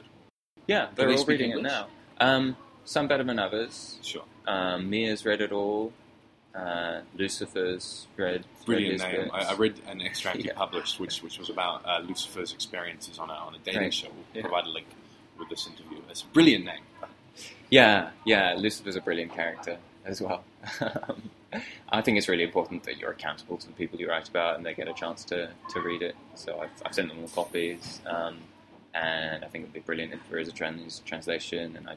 Yeah, 0.67 0.89
they're 0.93 1.07
they 1.07 1.15
all 1.15 1.25
reading 1.25 1.53
English? 1.53 1.71
it 1.71 1.75
now. 1.75 1.87
Um, 2.19 2.55
some 2.85 3.07
better 3.07 3.23
than 3.23 3.39
others. 3.39 3.97
Sure. 4.03 4.21
Um, 4.45 4.87
Mia's 4.91 5.25
read 5.25 5.41
it 5.41 5.51
all. 5.51 5.91
Uh, 6.53 7.01
Lucifer's 7.15 8.05
read. 8.15 8.45
Brilliant 8.67 9.01
read 9.01 9.17
name. 9.21 9.31
I. 9.33 9.45
I 9.45 9.53
read 9.55 9.81
an 9.87 10.01
extract 10.01 10.37
you 10.37 10.43
Yeah. 10.49 10.53
published, 10.53 10.99
which 10.99 11.23
which 11.23 11.39
was 11.39 11.49
about 11.49 11.83
uh, 11.83 11.99
Lucifer's 12.07 12.53
experiences 12.53 13.17
on 13.17 13.31
a, 13.31 13.33
on 13.33 13.55
a 13.55 13.57
dating 13.57 13.81
Right. 13.81 13.93
show. 13.93 14.09
We'll 14.09 14.25
Yeah. 14.35 14.41
provide 14.41 14.65
a 14.65 14.69
link 14.69 14.85
with 15.39 15.49
this 15.49 15.65
interview. 15.65 15.97
It's 16.11 16.21
a 16.21 16.27
brilliant 16.27 16.65
name. 16.65 16.83
Yeah, 17.71 18.09
yeah, 18.25 18.53
Lucifer's 18.57 18.97
a 18.97 19.01
brilliant 19.01 19.33
character 19.33 19.77
as 20.03 20.21
well. 20.21 20.43
I 21.89 22.01
think 22.01 22.17
it's 22.17 22.27
really 22.27 22.43
important 22.43 22.83
that 22.83 22.97
you're 22.97 23.11
accountable 23.11 23.57
to 23.57 23.67
the 23.67 23.71
people 23.73 23.97
you 23.97 24.09
write 24.09 24.27
about 24.27 24.57
and 24.57 24.65
they 24.65 24.73
get 24.73 24.89
a 24.89 24.93
chance 24.93 25.23
to, 25.25 25.49
to 25.69 25.79
read 25.79 26.01
it. 26.01 26.15
So 26.35 26.59
I've, 26.59 26.69
I've 26.85 26.93
sent 26.93 27.07
them 27.07 27.19
all 27.21 27.29
copies, 27.29 28.01
um, 28.05 28.39
and 28.93 29.45
I 29.45 29.47
think 29.47 29.63
it'd 29.63 29.73
be 29.73 29.79
brilliant 29.79 30.13
if 30.13 30.19
there 30.29 30.39
is 30.39 30.49
a 30.49 30.51
trans- 30.51 31.01
translation, 31.05 31.77
and 31.77 31.89
I, 31.89 31.95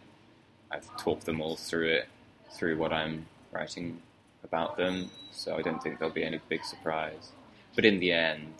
I've 0.71 0.97
talked 0.97 1.26
them 1.26 1.40
all 1.40 1.57
through 1.57 1.88
it, 1.88 2.09
through 2.52 2.78
what 2.78 2.93
I'm 2.93 3.26
writing 3.50 4.00
about 4.45 4.76
them, 4.76 5.11
so 5.33 5.57
I 5.57 5.62
don't 5.62 5.83
think 5.83 5.99
there'll 5.99 6.14
be 6.14 6.23
any 6.23 6.38
big 6.49 6.64
surprise. 6.64 7.33
But 7.75 7.85
in 7.85 7.99
the 7.99 8.12
end, 8.12 8.54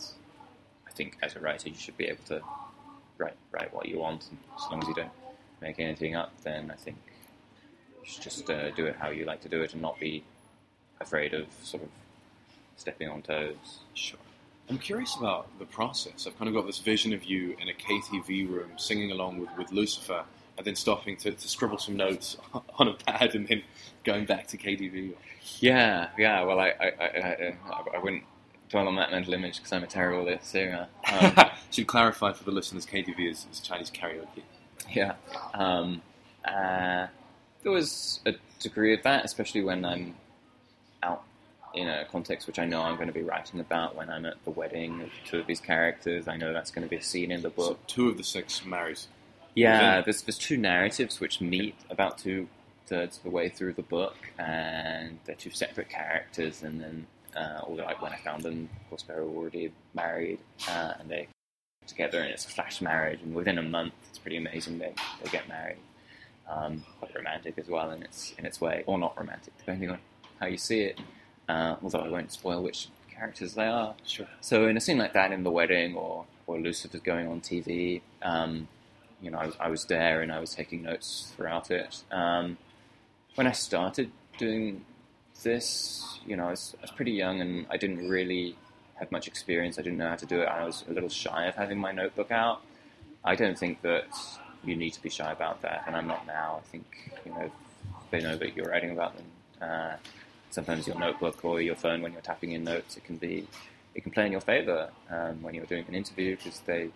I 0.88 0.90
think 0.90 1.16
as 1.23 1.37
a 1.37 1.38
writer 1.38 1.68
you 1.68 1.76
should 1.76 1.97
be 1.97 2.06
able 2.06 2.25
to 2.25 2.40
write, 3.18 3.37
write 3.52 3.73
what 3.73 3.88
you 3.88 4.00
want, 4.00 4.25
as 4.56 4.68
long 4.68 4.83
as 4.83 4.88
you 4.88 4.94
don't 4.94 5.12
make 5.64 5.80
anything 5.80 6.14
up, 6.14 6.30
then 6.42 6.71
I 6.71 6.76
think 6.76 6.99
you 8.02 8.09
should 8.11 8.23
just 8.23 8.49
uh, 8.50 8.71
do 8.73 8.87
it 8.87 8.97
how 9.00 9.09
you 9.09 9.25
like 9.25 9.40
to 9.40 9.49
do 9.49 9.62
it 9.62 9.73
and 9.73 9.83
not 9.83 9.99
be 9.99 10.23
afraid 11.00 11.33
of 11.35 11.47
sort 11.62 11.83
of 11.83 11.88
stepping 12.76 13.09
on 13.09 13.23
toes. 13.23 13.80
Sure. 13.94 14.21
I'm 14.68 14.78
curious 14.78 15.16
about 15.16 15.47
the 15.59 15.64
process. 15.64 16.26
I've 16.26 16.38
kind 16.38 16.49
of 16.49 16.54
got 16.54 16.66
this 16.66 16.78
vision 16.78 17.12
of 17.12 17.25
you 17.25 17.56
in 17.61 17.68
a 17.68 17.73
KTV 17.73 18.49
room 18.49 18.71
singing 18.76 19.11
along 19.11 19.40
with, 19.40 19.50
with 19.59 19.73
Lucifer 19.73 20.25
and 20.56 20.66
then 20.66 20.75
stopping 20.75 21.16
to, 21.18 21.33
to 21.33 21.49
scribble 21.49 21.78
some 21.78 21.97
notes 21.97 22.37
on 22.78 22.88
a 22.88 22.94
pad 22.94 23.35
and 23.35 23.49
then 23.49 23.62
going 24.04 24.26
back 24.26 24.47
to 24.49 24.59
KTV. 24.59 25.14
Yeah, 25.61 26.09
yeah. 26.18 26.44
Well, 26.44 26.61
I, 26.61 26.68
I, 26.80 26.92
I, 27.00 27.06
I, 27.06 27.56
I 27.94 27.99
wouldn't 27.99 28.25
dwell 28.68 28.87
on 28.88 28.97
that 28.97 29.11
mental 29.11 29.35
image 29.35 29.56
because 29.56 29.73
I'm 29.73 29.83
a 29.83 29.87
terrible 29.87 30.37
singer. 30.42 30.88
Um, 31.11 31.35
Should 31.71 31.87
clarify 31.87 32.33
for 32.33 32.44
the 32.44 32.50
listeners, 32.52 32.87
KTV 32.87 33.30
is, 33.30 33.47
is 33.50 33.61
Chinese 33.61 33.90
karaoke. 33.90 34.42
yeah. 34.93 35.14
Um, 35.53 36.03
uh, 36.45 37.07
there 37.62 37.73
was 37.73 38.21
a 38.26 38.35
degree 38.61 38.95
of 38.95 39.03
that, 39.03 39.25
especially 39.25 39.62
when 39.62 39.85
I'm 39.85 40.14
out 41.03 41.23
in 41.75 41.88
a 41.88 42.05
context 42.05 42.47
which 42.47 42.59
I 42.59 42.64
know 42.64 42.83
I'm 42.83 42.95
going 42.95 43.09
to 43.09 43.14
be 43.14 43.23
writing 43.23 43.59
about 43.59 43.97
when 43.97 44.09
I'm 44.09 44.25
at 44.26 44.43
the 44.45 44.50
wedding 44.50 45.03
of 45.03 45.11
two 45.25 45.41
of 45.41 45.47
these 45.47 45.61
characters. 45.61 46.29
I 46.29 46.37
know 46.37 46.53
that's 46.53 46.71
going 46.71 46.87
to 46.87 46.91
be 46.91 46.97
a 46.97 47.03
scene 47.03 47.31
in 47.33 47.43
the 47.43 47.50
book. 47.50 47.79
So 47.79 47.95
two 47.95 48.09
of 48.09 48.17
the 48.17 48.25
six 48.25 48.64
marries. 48.64 49.09
Yeah, 49.55 50.00
there's 50.00 50.23
there's 50.23 50.38
two 50.38 50.57
narratives 50.57 51.21
which 51.21 51.41
meet 51.41 51.76
about 51.88 52.19
two 52.19 52.49
thirds 52.87 53.17
of 53.19 53.23
the 53.23 53.31
way 53.31 53.49
through 53.49 53.75
the 53.75 53.83
book, 53.83 54.17
and 54.38 55.19
they're 55.25 55.37
two 55.37 55.50
separate 55.50 55.88
characters. 55.88 56.62
And 56.62 56.81
then, 56.81 57.07
uh, 57.37 57.61
although 57.62 57.85
I, 57.85 57.95
when 57.95 58.12
I 58.12 58.17
found 58.17 58.43
them, 58.43 58.69
of 58.81 58.91
course, 58.91 59.03
they 59.03 59.14
were 59.14 59.23
already 59.23 59.73
married, 59.95 60.41
uh, 60.69 60.95
and 60.99 61.09
they 61.09 61.29
together, 61.87 62.21
and 62.21 62.31
it's 62.31 62.45
a 62.47 62.50
flash 62.50 62.81
marriage. 62.81 63.21
And 63.23 63.35
within 63.35 63.59
a 63.59 63.62
month, 63.62 63.95
it's 64.09 64.19
pretty 64.19 64.37
amazing. 64.37 64.79
They 64.79 64.95
they 65.23 65.31
get 65.31 65.49
married. 65.49 65.79
Um, 66.49 66.85
quite 66.99 67.14
romantic 67.14 67.57
as 67.59 67.69
well 67.69 67.91
in 67.91 68.03
its 68.03 68.35
in 68.38 68.47
its 68.47 68.61
way, 68.61 68.85
or 68.87 68.99
not 68.99 69.17
romantic, 69.19 69.57
depending 69.59 69.91
on 69.91 69.99
how 70.41 70.47
you 70.47 70.59
see 70.59 70.81
it. 70.81 71.00
Uh, 71.49 71.76
although 71.83 72.00
I 72.00 72.09
won't 72.09 72.33
spoil 72.33 72.62
which 72.62 72.88
characters 73.11 73.55
they 73.55 73.67
are. 73.67 73.95
Sure. 74.05 74.26
So 74.41 74.67
in 74.67 74.76
a 74.76 74.81
scene 74.81 74.99
like 74.99 75.12
that 75.12 75.33
in 75.33 75.43
the 75.43 75.50
wedding, 75.50 75.95
or 75.97 76.26
or 76.47 76.59
Lucifer's 76.59 77.00
going 77.00 77.26
on 77.29 77.41
TV, 77.41 78.03
um, 78.23 78.69
you 79.25 79.31
know, 79.31 79.38
I 79.38 79.47
was, 79.47 79.57
I 79.61 79.69
was 79.69 79.85
there 79.87 80.21
and 80.21 80.31
I 80.31 80.38
was 80.38 80.55
taking 80.55 80.83
notes 80.83 81.33
throughout 81.35 81.71
it. 81.71 82.03
Um, 82.11 82.59
when 83.35 83.47
I 83.47 83.53
started 83.53 84.11
doing 84.38 84.85
this, 85.43 86.21
you 86.26 86.37
know, 86.37 86.49
I 86.49 86.50
was, 86.50 86.75
I 86.79 86.83
was 86.83 86.91
pretty 86.91 87.12
young 87.12 87.41
and 87.41 87.67
I 87.71 87.79
didn't 87.79 88.09
really 88.09 88.57
have 88.97 89.11
much 89.13 89.27
experience. 89.29 89.79
I 89.79 89.83
didn't 89.83 89.99
know 89.99 90.09
how 90.09 90.17
to 90.17 90.27
do 90.27 90.41
it. 90.41 90.47
I 90.47 90.65
was 90.65 90.85
a 90.89 90.93
little 90.93 91.09
shy 91.09 91.47
of 91.47 91.55
having 91.55 91.79
my 91.79 91.93
notebook 91.93 92.31
out. 92.31 92.63
I 93.25 93.35
don't 93.35 93.59
think 93.59 93.83
that 93.83 94.07
you 94.65 94.77
need 94.77 94.93
to 94.93 95.03
be 95.03 95.11
shy 95.11 95.31
about 95.33 95.63
that, 95.63 95.85
and 95.87 95.97
I'm 95.97 96.07
not 96.07 96.27
now. 96.27 96.61
I 96.63 96.69
think 96.69 97.13
you 97.25 97.33
know 97.33 97.51
they 98.11 98.21
know 98.21 98.37
that 98.37 98.57
you're 98.57 98.69
writing 98.69 98.91
about 98.91 99.17
them. 99.17 99.27
Uh, 99.61 99.97
sometimes 100.51 100.87
your 100.87 100.99
notebook 100.99 101.45
or 101.45 101.61
your 101.61 101.75
phone, 101.75 102.01
when 102.03 102.13
you're 102.13 102.23
tapping 102.23 102.53
in 102.53 102.65
notes, 102.65 102.97
it 102.97 103.05
can 103.05 103.17
be 103.17 103.47
it 103.95 104.03
can 104.03 104.13
play 104.13 104.27
in 104.27 104.33
your 104.33 104.41
favor 104.41 104.91
um, 105.11 105.43
when 105.43 105.55
you're 105.55 105.67
doing 105.67 105.85
an 105.89 105.95
interview 105.95 106.37
because 106.37 106.61
they, 106.61 106.91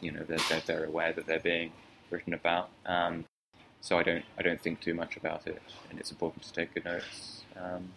you 0.00 0.12
know, 0.12 0.22
they're, 0.22 0.38
they're, 0.48 0.62
they're 0.66 0.84
aware 0.84 1.12
that 1.12 1.26
they're 1.26 1.40
being 1.40 1.72
written 2.10 2.34
about. 2.34 2.70
Um, 2.86 3.24
so 3.80 3.98
I 3.98 4.02
don't 4.02 4.24
I 4.38 4.42
don't 4.42 4.60
think 4.60 4.80
too 4.80 4.94
much 4.94 5.16
about 5.16 5.46
it, 5.46 5.62
and 5.90 5.98
it's 5.98 6.10
important 6.10 6.42
to 6.44 6.52
take 6.52 6.74
good 6.74 6.84
notes. 6.84 7.42
Um, 7.56 7.90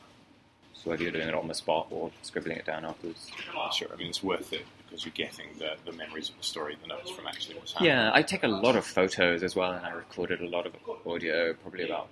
so 0.83 0.89
whether 0.89 1.03
you're 1.03 1.11
doing 1.11 1.27
it 1.27 1.33
on 1.33 1.47
the 1.47 1.53
spot 1.53 1.87
or 1.91 2.11
scribbling 2.23 2.57
it 2.57 2.65
down 2.65 2.83
afterwards. 2.83 3.31
Sure. 3.73 3.87
I 3.93 3.95
mean, 3.95 4.09
it's 4.09 4.21
worth 4.21 4.51
it 4.51 4.65
because 4.85 5.05
you're 5.05 5.13
getting 5.13 5.47
the, 5.57 5.75
the 5.85 5.93
memories 5.93 6.29
of 6.29 6.37
the 6.37 6.43
story, 6.43 6.77
the 6.81 6.87
notes 6.87 7.09
from 7.11 7.25
actually 7.25 7.55
what's 7.55 7.71
happening. 7.71 7.91
Yeah, 7.91 8.11
I 8.13 8.21
take 8.21 8.43
a 8.43 8.47
lot 8.47 8.75
of 8.75 8.85
photos 8.85 9.43
as 9.43 9.55
well, 9.55 9.71
and 9.71 9.85
I 9.85 9.91
recorded 9.91 10.41
a 10.41 10.47
lot 10.47 10.65
of 10.65 10.73
audio, 11.05 11.53
probably 11.53 11.85
about 11.85 12.09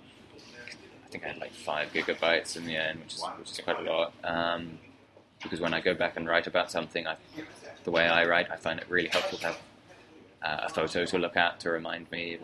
I 1.04 1.08
think 1.10 1.24
I 1.24 1.28
had 1.28 1.38
like 1.38 1.52
five 1.52 1.92
gigabytes 1.92 2.56
in 2.56 2.64
the 2.64 2.76
end, 2.76 3.00
which 3.00 3.14
is, 3.14 3.24
which 3.38 3.50
is 3.50 3.60
quite 3.60 3.78
a 3.78 3.82
lot. 3.82 4.14
Um, 4.24 4.78
because 5.42 5.60
when 5.60 5.74
I 5.74 5.80
go 5.80 5.92
back 5.92 6.16
and 6.16 6.26
write 6.26 6.46
about 6.46 6.70
something, 6.70 7.06
I, 7.06 7.16
the 7.84 7.90
way 7.90 8.06
I 8.06 8.24
write, 8.24 8.50
I 8.50 8.56
find 8.56 8.80
it 8.80 8.86
really 8.88 9.08
helpful 9.08 9.38
to 9.38 9.46
have 9.48 9.58
uh, 10.42 10.60
a 10.62 10.68
photo 10.70 11.04
to 11.04 11.18
look 11.18 11.36
at 11.36 11.60
to 11.60 11.70
remind 11.70 12.10
me 12.10 12.38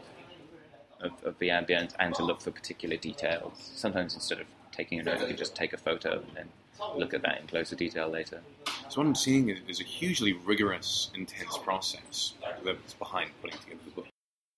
of, 1.00 1.12
of, 1.12 1.24
of 1.24 1.38
the 1.38 1.50
ambient 1.50 1.94
and 1.98 2.14
to 2.16 2.22
look 2.22 2.42
for 2.42 2.50
particular 2.50 2.96
details. 2.96 3.70
Sometimes 3.74 4.14
instead 4.14 4.40
of 4.40 4.46
taking 4.72 5.00
a 5.00 5.02
note, 5.02 5.20
you 5.20 5.26
can 5.26 5.36
just 5.36 5.54
take 5.54 5.72
a 5.72 5.76
photo 5.76 6.18
and 6.20 6.26
then 6.34 6.48
look 6.96 7.14
at 7.14 7.22
that 7.22 7.40
in 7.40 7.46
closer 7.46 7.76
detail 7.76 8.08
later. 8.08 8.40
So 8.88 9.00
what 9.00 9.06
I'm 9.06 9.14
seeing 9.14 9.48
is, 9.50 9.58
is 9.68 9.80
a 9.80 9.84
hugely 9.84 10.32
rigorous, 10.32 11.10
intense 11.14 11.58
process 11.58 12.34
that's 12.64 12.94
behind 12.94 13.30
putting 13.42 13.58
together 13.58 13.80
the 13.84 13.90
book. 13.90 14.06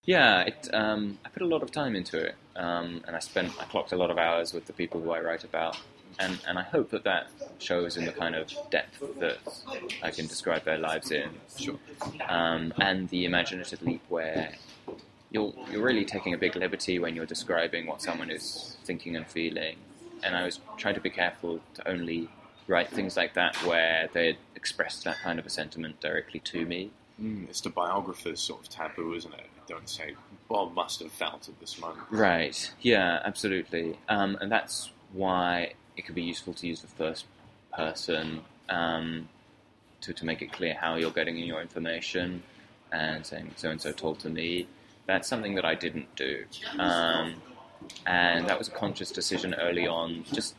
Yeah, 0.04 0.42
it, 0.42 0.68
um, 0.72 1.18
I 1.24 1.28
put 1.28 1.42
a 1.42 1.46
lot 1.46 1.62
of 1.62 1.72
time 1.72 1.94
into 1.94 2.18
it, 2.18 2.34
um, 2.56 3.02
and 3.06 3.14
I 3.14 3.18
spent 3.18 3.52
I 3.60 3.64
clocked 3.64 3.92
a 3.92 3.96
lot 3.96 4.10
of 4.10 4.18
hours 4.18 4.52
with 4.52 4.66
the 4.66 4.72
people 4.72 5.00
who 5.00 5.10
I 5.10 5.20
write 5.20 5.44
about, 5.44 5.78
and, 6.18 6.38
and 6.48 6.58
I 6.58 6.62
hope 6.62 6.90
that 6.90 7.04
that 7.04 7.28
shows 7.58 7.96
in 7.96 8.06
the 8.06 8.12
kind 8.12 8.34
of 8.34 8.50
depth 8.70 9.02
that 9.18 9.38
I 10.02 10.10
can 10.10 10.26
describe 10.26 10.64
their 10.64 10.78
lives 10.78 11.10
in, 11.10 11.28
Sure. 11.58 11.78
um, 12.28 12.72
and 12.80 13.08
the 13.10 13.24
imaginative 13.26 13.82
leap 13.82 14.02
where 14.08 14.52
you're 15.30 15.52
you're 15.70 15.82
really 15.82 16.04
taking 16.04 16.32
a 16.34 16.38
big 16.38 16.56
liberty 16.56 16.98
when 16.98 17.14
you're 17.14 17.26
describing 17.26 17.86
what 17.86 18.00
someone 18.00 18.30
is 18.30 18.78
thinking 18.84 19.16
and 19.16 19.26
feeling, 19.26 19.76
and 20.22 20.36
I 20.36 20.44
was 20.44 20.60
trying 20.76 20.94
to 20.94 21.00
be 21.00 21.10
careful 21.10 21.60
to 21.74 21.88
only 21.88 22.28
write 22.66 22.88
things 22.88 23.16
like 23.16 23.34
that 23.34 23.56
where 23.64 24.08
they 24.12 24.36
expressed 24.54 25.04
that 25.04 25.18
kind 25.22 25.38
of 25.38 25.46
a 25.46 25.50
sentiment 25.50 26.00
directly 26.00 26.40
to 26.40 26.64
me. 26.64 26.90
Mm, 27.20 27.48
it's 27.48 27.60
the 27.60 27.70
biographer's 27.70 28.40
sort 28.40 28.62
of 28.62 28.68
taboo, 28.68 29.14
isn't 29.14 29.34
it? 29.34 29.46
Don't 29.66 29.88
say 29.88 30.14
Bob 30.48 30.74
must 30.74 31.00
have 31.00 31.12
felt 31.12 31.48
at 31.48 31.58
this 31.60 31.78
moment. 31.78 32.06
Right. 32.10 32.72
Yeah, 32.80 33.20
absolutely. 33.24 33.98
Um, 34.08 34.38
and 34.40 34.50
that's 34.50 34.90
why 35.12 35.74
it 35.96 36.06
could 36.06 36.14
be 36.14 36.22
useful 36.22 36.54
to 36.54 36.66
use 36.66 36.80
the 36.80 36.88
first 36.88 37.26
person 37.76 38.42
um, 38.68 39.28
to, 40.00 40.12
to 40.12 40.24
make 40.24 40.40
it 40.42 40.52
clear 40.52 40.74
how 40.74 40.96
you're 40.96 41.10
getting 41.10 41.36
your 41.36 41.60
information 41.60 42.42
and 42.92 43.24
saying 43.24 43.52
so 43.56 43.70
and 43.70 43.80
so 43.80 43.92
told 43.92 44.20
to 44.20 44.28
me. 44.28 44.66
That's 45.06 45.28
something 45.28 45.56
that 45.56 45.64
I 45.64 45.74
didn't 45.74 46.14
do. 46.14 46.44
Um, 46.78 47.34
and 48.06 48.46
that 48.46 48.58
was 48.58 48.68
a 48.68 48.72
conscious 48.72 49.10
decision 49.10 49.54
early 49.54 49.86
on. 49.86 50.24
Just 50.32 50.54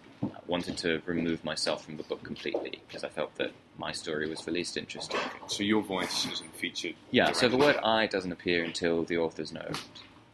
wanted 0.48 0.78
to 0.78 1.02
remove 1.06 1.44
myself 1.44 1.86
from 1.86 1.98
the 1.98 2.04
book 2.04 2.24
completely 2.24 2.82
because 2.88 3.04
I 3.04 3.10
felt 3.10 3.36
that 3.36 3.52
my 3.78 3.92
story 3.92 4.30
was 4.30 4.42
the 4.42 4.52
least 4.52 4.78
interesting. 4.78 5.20
So 5.48 5.64
your 5.64 5.82
voice 5.82 6.28
isn't 6.32 6.56
featured. 6.56 6.96
Yeah, 7.10 7.32
so 7.32 7.48
the 7.48 7.58
word 7.58 7.78
I 7.78 8.08
doesn't 8.08 8.32
appear 8.32 8.64
until 8.64 9.04
the 9.04 9.18
author's 9.18 9.52
note 9.52 9.80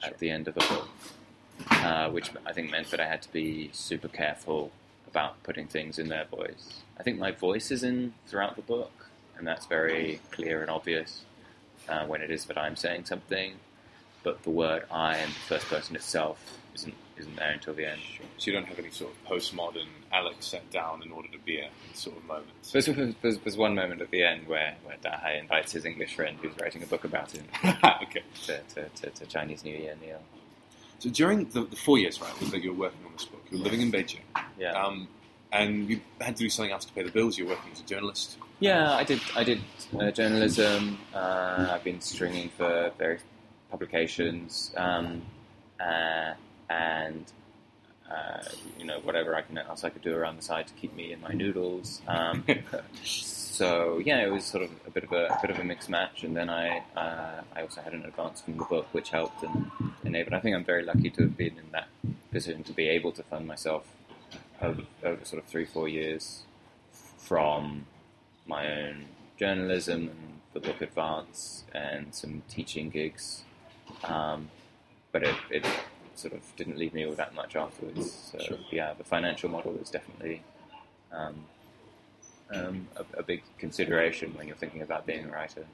at 0.03 0.17
the 0.19 0.29
end 0.29 0.47
of 0.47 0.55
the 0.55 0.61
book, 0.61 0.89
uh, 1.71 2.09
which 2.09 2.31
I 2.45 2.53
think 2.53 2.71
meant 2.71 2.91
that 2.91 2.99
I 2.99 3.07
had 3.07 3.21
to 3.23 3.31
be 3.31 3.69
super 3.73 4.07
careful 4.07 4.71
about 5.09 5.41
putting 5.43 5.67
things 5.67 5.97
in 5.97 6.09
their 6.09 6.25
voice. 6.25 6.81
I 6.99 7.03
think 7.03 7.17
my 7.17 7.31
voice 7.31 7.71
is 7.71 7.83
in 7.83 8.13
throughout 8.27 8.55
the 8.55 8.61
book, 8.61 9.09
and 9.37 9.47
that's 9.47 9.65
very 9.65 10.19
clear 10.31 10.61
and 10.61 10.69
obvious 10.69 11.21
uh, 11.87 12.05
when 12.05 12.21
it 12.21 12.31
is 12.31 12.45
that 12.45 12.57
I'm 12.57 12.75
saying 12.75 13.05
something, 13.05 13.53
but 14.27 14.43
the 14.43 14.49
word 14.49 14.83
I 14.91 15.15
and 15.15 15.31
the 15.31 15.39
first 15.47 15.67
person 15.67 15.95
itself 15.95 16.37
isn't 16.75 16.93
isn't 17.17 17.37
there 17.37 17.51
until 17.51 17.73
the 17.73 17.85
end. 17.89 18.01
So 18.37 18.51
you 18.51 18.51
don't 18.51 18.65
have 18.65 18.77
any 18.77 18.91
sort 18.91 19.11
of 19.13 19.17
postmodern 19.31 19.87
Alex 20.11 20.47
sat 20.47 20.69
down 20.69 21.01
in 21.01 21.13
order 21.13 21.29
to 21.29 21.37
be 21.39 21.59
a 21.59 21.69
sort 21.93 22.17
of 22.17 22.25
moments. 22.25 22.71
There's, 22.71 22.85
there's, 22.85 23.37
there's 23.39 23.57
one 23.57 23.73
moment 23.73 24.01
at 24.01 24.11
the 24.11 24.21
end 24.23 24.47
where, 24.47 24.75
where 24.83 24.97
Dahai 24.97 25.39
invites 25.39 25.71
his 25.71 25.85
English 25.85 26.13
friend 26.15 26.37
who's 26.41 26.51
writing 26.61 26.83
a 26.83 26.85
book 26.85 27.05
about 27.05 27.31
him 27.31 27.45
okay. 28.03 28.21
to, 28.45 28.59
to, 28.75 28.89
to, 28.89 29.09
to 29.09 29.25
Chinese 29.25 29.63
New 29.63 29.75
Year, 29.75 29.95
Neil. 29.99 30.21
So 30.99 31.09
during 31.09 31.45
the, 31.49 31.63
the 31.63 31.75
four 31.77 31.97
years, 31.97 32.21
right, 32.21 32.51
that 32.51 32.61
you 32.61 32.71
were 32.73 32.79
working 32.81 33.03
on 33.05 33.13
this 33.13 33.25
book, 33.25 33.43
you 33.49 33.57
were 33.57 33.63
living 33.63 33.81
in 33.81 33.91
Beijing, 33.91 34.19
Yeah. 34.59 34.73
um, 34.73 35.07
and 35.51 35.89
you 35.89 36.01
had 36.21 36.35
to 36.35 36.43
do 36.43 36.49
something 36.49 36.71
else 36.71 36.85
to 36.85 36.93
pay 36.93 37.01
the 37.01 37.11
bills. 37.11 37.37
You 37.37 37.45
were 37.45 37.51
working 37.55 37.71
as 37.71 37.79
a 37.79 37.83
journalist. 37.85 38.37
Yeah, 38.59 38.91
I 38.93 39.03
did. 39.03 39.21
I 39.35 39.43
did 39.43 39.61
uh, 39.99 40.11
journalism. 40.11 40.99
Uh, 41.13 41.69
I've 41.71 41.83
been 41.83 42.01
stringing 42.01 42.49
for 42.57 42.91
various 42.97 43.23
publications, 43.69 44.71
um, 44.77 45.21
uh, 45.79 46.33
and 46.69 47.25
uh, 48.09 48.43
you 48.79 48.85
know 48.85 48.99
whatever 48.99 49.35
I 49.35 49.41
can 49.41 49.57
else 49.57 49.83
I 49.83 49.89
could 49.89 50.01
do 50.01 50.15
around 50.15 50.37
the 50.37 50.41
side 50.43 50.67
to 50.67 50.73
keep 50.73 50.95
me 50.95 51.11
in 51.11 51.21
my 51.21 51.33
noodles. 51.33 52.01
Um, 52.07 52.43
so 53.03 53.99
yeah, 54.03 54.25
it 54.25 54.31
was 54.31 54.45
sort 54.45 54.63
of 54.63 54.71
a 54.85 54.91
bit 54.91 55.03
of 55.03 55.11
a, 55.11 55.25
a 55.25 55.39
bit 55.41 55.51
of 55.51 55.59
a 55.59 55.63
mixed 55.63 55.89
match, 55.89 56.23
and 56.23 56.35
then 56.35 56.49
I 56.49 56.83
uh, 56.95 57.41
I 57.55 57.61
also 57.61 57.81
had 57.81 57.93
an 57.93 58.05
advance 58.05 58.41
from 58.41 58.57
the 58.57 58.63
book, 58.65 58.87
which 58.91 59.09
helped 59.09 59.43
and 59.43 59.71
enabled. 60.03 60.33
I 60.33 60.39
think 60.39 60.55
I'm 60.55 60.65
very 60.65 60.83
lucky 60.83 61.09
to 61.11 61.23
have 61.23 61.37
been 61.37 61.57
in 61.57 61.71
that 61.71 61.87
position 62.31 62.63
to 62.63 62.73
be 62.73 62.87
able 62.87 63.11
to 63.13 63.23
fund 63.23 63.47
myself 63.47 63.83
over, 64.61 64.83
over 65.03 65.25
sort 65.25 65.43
of 65.43 65.49
three 65.49 65.65
four 65.65 65.87
years 65.87 66.43
from 67.17 67.85
my 68.45 68.65
own 68.71 69.05
journalism 69.37 70.09
and 70.09 70.39
the 70.53 70.59
book 70.59 70.81
advance 70.81 71.65
and 71.73 72.13
some 72.15 72.41
teaching 72.49 72.89
gigs. 72.89 73.43
Um, 74.03 74.49
but 75.11 75.23
it, 75.23 75.35
it 75.49 75.65
sort 76.15 76.33
of 76.33 76.41
didn't 76.55 76.77
leave 76.77 76.93
me 76.93 77.05
with 77.05 77.17
that 77.17 77.33
much 77.33 77.55
afterwards. 77.55 78.31
So 78.31 78.39
Sure. 78.39 78.57
yeah, 78.71 78.93
the 78.93 79.03
financial 79.03 79.49
model 79.49 79.75
is 79.81 79.89
definitely 79.89 80.43
um, 81.11 81.45
um, 82.53 82.87
a, 82.95 83.19
a 83.19 83.23
big 83.23 83.43
consideration 83.57 84.33
when 84.35 84.47
you're 84.47 84.55
thinking 84.55 84.81
about 84.81 85.05
being 85.05 85.25
a 85.25 85.31
writer. 85.31 85.65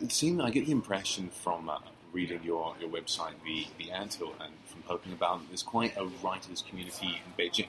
It 0.00 0.12
seemed 0.12 0.40
I 0.40 0.50
get 0.50 0.66
the 0.66 0.72
impression 0.72 1.28
from 1.30 1.68
uh, 1.68 1.78
reading 2.12 2.40
your, 2.42 2.74
your 2.80 2.90
website, 2.90 3.34
the 3.44 3.66
the 3.78 3.90
Anthill, 3.90 4.34
and 4.40 4.52
from 4.66 4.82
poking 4.82 5.12
about, 5.12 5.46
there's 5.48 5.62
quite 5.62 5.96
a 5.96 6.04
writers' 6.22 6.62
community 6.68 7.20
in 7.24 7.32
Beijing. 7.38 7.68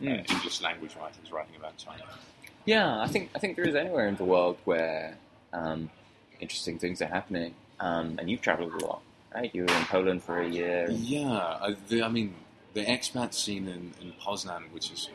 Mm. 0.00 0.20
Uh, 0.20 0.34
English 0.34 0.60
language 0.62 0.96
writers 0.96 1.30
writing 1.30 1.54
about 1.56 1.76
China. 1.76 2.02
Yeah, 2.64 3.00
I 3.00 3.06
think 3.08 3.30
I 3.34 3.38
think 3.38 3.56
there 3.56 3.66
is 3.66 3.74
anywhere 3.74 4.08
in 4.08 4.16
the 4.16 4.24
world 4.24 4.58
where 4.64 5.16
um, 5.52 5.90
interesting 6.40 6.78
things 6.78 7.02
are 7.02 7.06
happening. 7.06 7.54
Um, 7.82 8.16
and 8.18 8.30
you've 8.30 8.40
travelled 8.42 8.72
a 8.80 8.84
lot, 8.86 9.02
right? 9.34 9.50
You 9.54 9.62
were 9.64 9.74
in 9.74 9.84
Poland 9.86 10.22
for 10.22 10.40
a 10.40 10.48
year. 10.48 10.84
and- 10.86 10.98
Yeah, 11.00 11.30
I, 11.32 11.76
the, 11.88 12.02
I 12.02 12.08
mean, 12.08 12.34
the 12.74 12.84
expat 12.84 13.34
scene 13.34 13.66
in, 13.68 13.92
in 14.00 14.12
Poznan, 14.22 14.70
which 14.72 14.90
is 14.92 15.08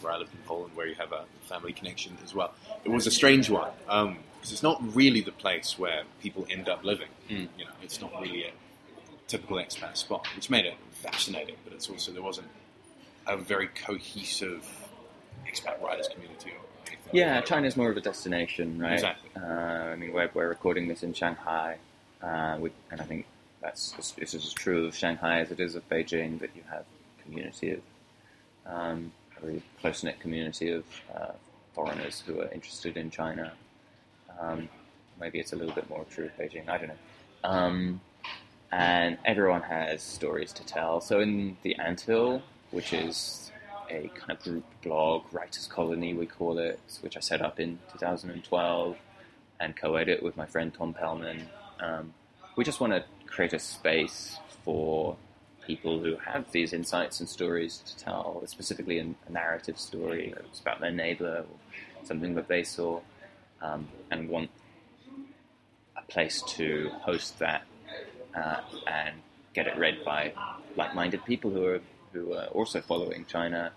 where 0.00 0.12
I 0.12 0.18
live 0.18 0.28
in 0.32 0.38
Poland, 0.46 0.74
where 0.76 0.86
you 0.86 0.94
have 0.96 1.12
a 1.12 1.24
family 1.42 1.72
connection 1.72 2.18
as 2.24 2.34
well, 2.34 2.52
it 2.84 2.88
was 2.90 3.06
a 3.06 3.10
strange 3.10 3.48
one 3.50 3.70
because 3.86 4.52
it's 4.52 4.62
not 4.62 4.80
really 4.94 5.20
the 5.20 5.32
place 5.32 5.78
where 5.78 6.02
people 6.22 6.46
end 6.50 6.68
up 6.68 6.84
living. 6.84 7.08
Mm. 7.30 7.48
You 7.58 7.64
know, 7.64 7.70
it's 7.82 8.00
not 8.00 8.12
really 8.20 8.44
a 8.44 8.52
typical 9.28 9.56
expat 9.58 9.96
spot, 9.96 10.26
which 10.36 10.48
made 10.50 10.64
it 10.66 10.74
fascinating. 10.92 11.56
But 11.64 11.72
it's 11.72 11.88
also 11.88 12.12
there 12.12 12.22
wasn't 12.22 12.48
a 13.26 13.36
very 13.36 13.68
cohesive 13.68 14.64
expat 15.50 15.80
writers 15.82 16.08
community 16.08 16.50
or. 16.50 16.64
Yeah, 17.12 17.36
like 17.36 17.44
that. 17.44 17.46
China's 17.48 17.76
more 17.76 17.90
of 17.90 17.96
a 17.96 18.00
destination, 18.00 18.78
right? 18.78 18.92
Exactly. 18.94 19.30
Uh, 19.36 19.44
I 19.46 19.96
mean, 19.96 20.12
we're, 20.12 20.30
we're 20.34 20.48
recording 20.48 20.88
this 20.88 21.02
in 21.02 21.14
Shanghai, 21.14 21.78
uh, 22.22 22.56
with, 22.58 22.72
and 22.90 23.00
I 23.00 23.04
think 23.04 23.26
that's 23.60 23.92
this 23.92 24.34
is 24.34 24.46
as 24.46 24.52
true 24.52 24.86
of 24.86 24.94
Shanghai 24.94 25.40
as 25.40 25.50
it 25.50 25.60
is 25.60 25.74
of 25.74 25.88
Beijing. 25.88 26.38
That 26.40 26.50
you 26.54 26.62
have 26.70 26.84
community 27.24 27.72
of 27.72 27.80
um, 28.66 29.12
a 29.40 29.46
really 29.46 29.62
close 29.80 30.02
knit 30.02 30.20
community 30.20 30.70
of 30.70 30.84
uh, 31.14 31.32
foreigners 31.74 32.22
who 32.26 32.40
are 32.40 32.48
interested 32.52 32.96
in 32.96 33.10
China. 33.10 33.52
Um, 34.40 34.68
maybe 35.20 35.38
it's 35.38 35.52
a 35.52 35.56
little 35.56 35.74
bit 35.74 35.88
more 35.88 36.04
true 36.10 36.26
of 36.26 36.36
Beijing. 36.36 36.68
I 36.68 36.78
don't 36.78 36.88
know. 36.88 36.94
Um, 37.44 38.00
and 38.70 39.18
everyone 39.24 39.62
has 39.62 40.02
stories 40.02 40.52
to 40.54 40.66
tell. 40.66 41.00
So 41.00 41.20
in 41.20 41.56
the 41.62 41.76
Anthill, 41.76 42.42
which 42.70 42.92
is 42.92 43.50
a 43.90 44.10
kind 44.14 44.30
of 44.30 44.42
group 44.42 44.64
blog, 44.82 45.24
writers 45.32 45.66
colony, 45.66 46.14
we 46.14 46.26
call 46.26 46.58
it, 46.58 46.78
which 47.00 47.16
I 47.16 47.20
set 47.20 47.40
up 47.40 47.58
in 47.58 47.78
2012 47.92 48.96
and 49.60 49.76
co-edit 49.76 50.22
with 50.22 50.36
my 50.36 50.46
friend 50.46 50.72
Tom 50.72 50.94
Pellman. 50.94 51.48
Um, 51.80 52.12
we 52.56 52.64
just 52.64 52.80
want 52.80 52.92
to 52.92 53.04
create 53.26 53.52
a 53.52 53.58
space 53.58 54.38
for 54.64 55.16
people 55.66 55.98
who 56.00 56.16
have 56.16 56.50
these 56.50 56.72
insights 56.72 57.20
and 57.20 57.28
stories 57.28 57.82
to 57.86 57.96
tell, 58.04 58.42
specifically 58.46 58.98
a, 58.98 59.06
a 59.26 59.32
narrative 59.32 59.78
story 59.78 60.32
that's 60.34 60.60
about 60.60 60.80
their 60.80 60.90
neighbor 60.90 61.44
or 61.48 62.04
something 62.04 62.34
that 62.34 62.48
they 62.48 62.62
saw, 62.62 63.00
um, 63.60 63.86
and 64.10 64.28
want 64.28 64.50
a 65.96 66.02
place 66.10 66.42
to 66.42 66.90
host 67.02 67.38
that 67.38 67.62
uh, 68.34 68.60
and 68.86 69.14
get 69.54 69.66
it 69.66 69.76
read 69.76 70.04
by 70.04 70.32
like-minded 70.76 71.24
people 71.24 71.50
who 71.50 71.66
are 71.66 71.80
who 72.12 72.32
are 72.32 72.46
also 72.46 72.80
following 72.80 73.26
China. 73.26 73.70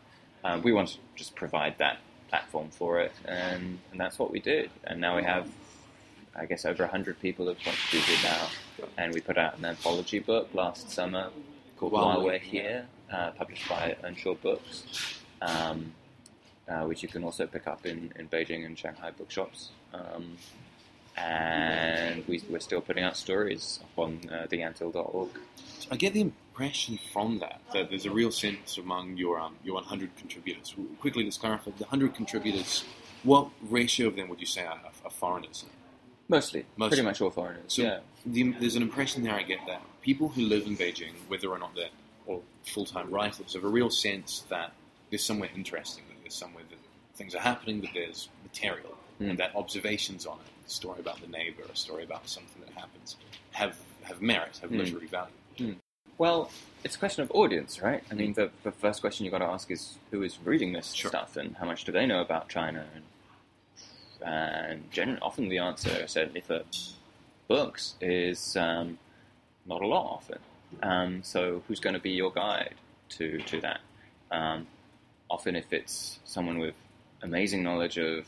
Um, 0.43 0.61
we 0.61 0.71
want 0.71 0.87
to 0.89 0.97
just 1.15 1.35
provide 1.35 1.77
that 1.79 1.97
platform 2.29 2.69
for 2.69 3.01
it, 3.01 3.11
and, 3.25 3.77
and 3.91 3.99
that's 3.99 4.17
what 4.17 4.31
we 4.31 4.39
did. 4.39 4.69
And 4.85 5.01
now 5.01 5.17
we 5.17 5.23
have, 5.23 5.49
I 6.35 6.45
guess, 6.45 6.65
over 6.65 6.87
hundred 6.87 7.19
people 7.19 7.47
have 7.47 7.59
contributed 7.59 8.23
now, 8.23 8.47
and 8.97 9.13
we 9.13 9.21
put 9.21 9.37
out 9.37 9.57
an 9.57 9.65
anthology 9.65 10.19
book 10.19 10.49
last 10.53 10.89
summer 10.89 11.29
called 11.77 11.91
While 11.91 12.05
While, 12.05 12.23
We're 12.23 12.39
Here. 12.39 12.61
Here, 12.61 12.87
uh, 13.11 13.31
published 13.31 13.67
by 13.67 13.95
Earnshaw 14.03 14.35
Books. 14.35 14.83
Um, 15.41 15.93
uh, 16.71 16.85
which 16.85 17.03
you 17.03 17.09
can 17.09 17.23
also 17.23 17.45
pick 17.45 17.67
up 17.67 17.85
in, 17.85 18.13
in 18.17 18.27
Beijing 18.29 18.65
and 18.65 18.77
Shanghai 18.77 19.11
bookshops. 19.11 19.69
Um, 19.93 20.37
and 21.17 22.25
we, 22.27 22.41
we're 22.49 22.59
still 22.59 22.81
putting 22.81 23.03
out 23.03 23.17
stories 23.17 23.79
up 23.83 23.99
on 23.99 24.21
uh, 24.31 24.47
theanthill.org. 24.49 25.29
I 25.91 25.97
get 25.97 26.13
the 26.13 26.21
impression 26.21 26.97
from 27.11 27.39
that 27.39 27.59
that 27.73 27.89
there's 27.89 28.05
a 28.05 28.11
real 28.11 28.31
sense 28.31 28.77
among 28.77 29.17
your 29.17 29.39
um, 29.39 29.57
your 29.63 29.75
100 29.75 30.15
contributors. 30.15 30.73
Quickly, 30.99 31.25
let's 31.25 31.37
clarify: 31.37 31.71
the 31.71 31.83
100 31.83 32.15
contributors, 32.15 32.85
what 33.23 33.49
ratio 33.69 34.07
of 34.07 34.15
them 34.15 34.29
would 34.29 34.39
you 34.39 34.45
say 34.45 34.63
are, 34.63 34.79
are 35.03 35.11
foreigners? 35.11 35.65
Mostly, 36.31 36.65
Mostly. 36.77 36.95
pretty 36.95 37.05
much 37.07 37.21
all 37.21 37.29
foreigners. 37.29 37.65
So 37.67 37.81
yeah. 37.83 37.99
the, 38.25 38.53
there's 38.59 38.75
an 38.77 38.81
impression 38.81 39.21
there 39.23 39.35
I 39.35 39.43
get 39.43 39.59
that 39.67 39.81
people 40.01 40.29
who 40.29 40.41
live 40.43 40.65
in 40.65 40.77
Beijing, 40.77 41.11
whether 41.27 41.49
or 41.49 41.59
not 41.59 41.75
they're 41.75 41.89
or 42.25 42.41
full-time 42.65 43.09
writers, 43.11 43.53
have 43.53 43.63
a 43.63 43.67
real 43.67 43.89
sense 43.89 44.45
that 44.49 44.71
there's 45.09 45.23
somewhere 45.25 45.49
interesting, 45.55 46.03
that 46.07 46.15
there's 46.23 46.33
somewhere 46.35 46.63
that 46.69 46.77
things 47.17 47.35
are 47.35 47.39
happening, 47.39 47.81
that 47.81 47.91
there's 47.93 48.29
material, 48.43 48.95
Mm. 49.19 49.31
and 49.31 49.37
that 49.39 49.55
observations 49.55 50.25
on 50.25 50.39
it, 50.39 50.67
a 50.67 50.69
story 50.69 50.99
about 50.99 51.19
the 51.21 51.27
neighbor, 51.27 51.61
a 51.71 51.75
story 51.75 52.03
about 52.03 52.27
something 52.27 52.59
that 52.65 52.73
happens, 52.73 53.17
have 53.51 53.75
have 54.03 54.19
merit, 54.21 54.57
have 54.61 54.71
Mm. 54.71 54.77
literary 54.79 55.07
value. 55.07 55.75
Well, 56.17 56.49
it's 56.83 56.95
a 56.95 56.99
question 56.99 57.21
of 57.23 57.31
audience, 57.31 57.81
right? 57.81 58.03
I 58.09 58.13
mean, 58.15 58.33
the, 58.33 58.49
the 58.63 58.71
first 58.71 59.01
question 59.01 59.25
you've 59.25 59.31
got 59.31 59.39
to 59.39 59.45
ask 59.45 59.69
is 59.69 59.97
who 60.11 60.23
is 60.23 60.39
reading 60.43 60.71
this 60.73 60.93
Sure. 60.93 61.09
stuff 61.09 61.35
and 61.37 61.55
how 61.57 61.65
much 61.65 61.83
do 61.83 61.91
they 61.91 62.05
know 62.07 62.21
about 62.21 62.47
China? 62.49 62.85
And, 62.95 63.03
and 64.21 64.89
gen- 64.91 65.19
often 65.21 65.49
the 65.49 65.59
answer, 65.59 66.07
certainly 66.07 66.41
for 66.41 66.61
books, 67.47 67.95
is 68.01 68.55
um, 68.57 68.97
not 69.65 69.81
a 69.81 69.87
lot 69.87 70.05
often. 70.05 70.39
Um, 70.83 71.23
so 71.23 71.63
who's 71.67 71.79
going 71.79 71.95
to 71.95 71.99
be 71.99 72.11
your 72.11 72.31
guide 72.31 72.75
to, 73.09 73.39
to 73.39 73.61
that? 73.61 73.81
Um, 74.31 74.67
often 75.29 75.55
if 75.55 75.71
it's 75.73 76.19
someone 76.25 76.59
with 76.59 76.75
amazing 77.21 77.63
knowledge 77.63 77.97
of 77.97 78.25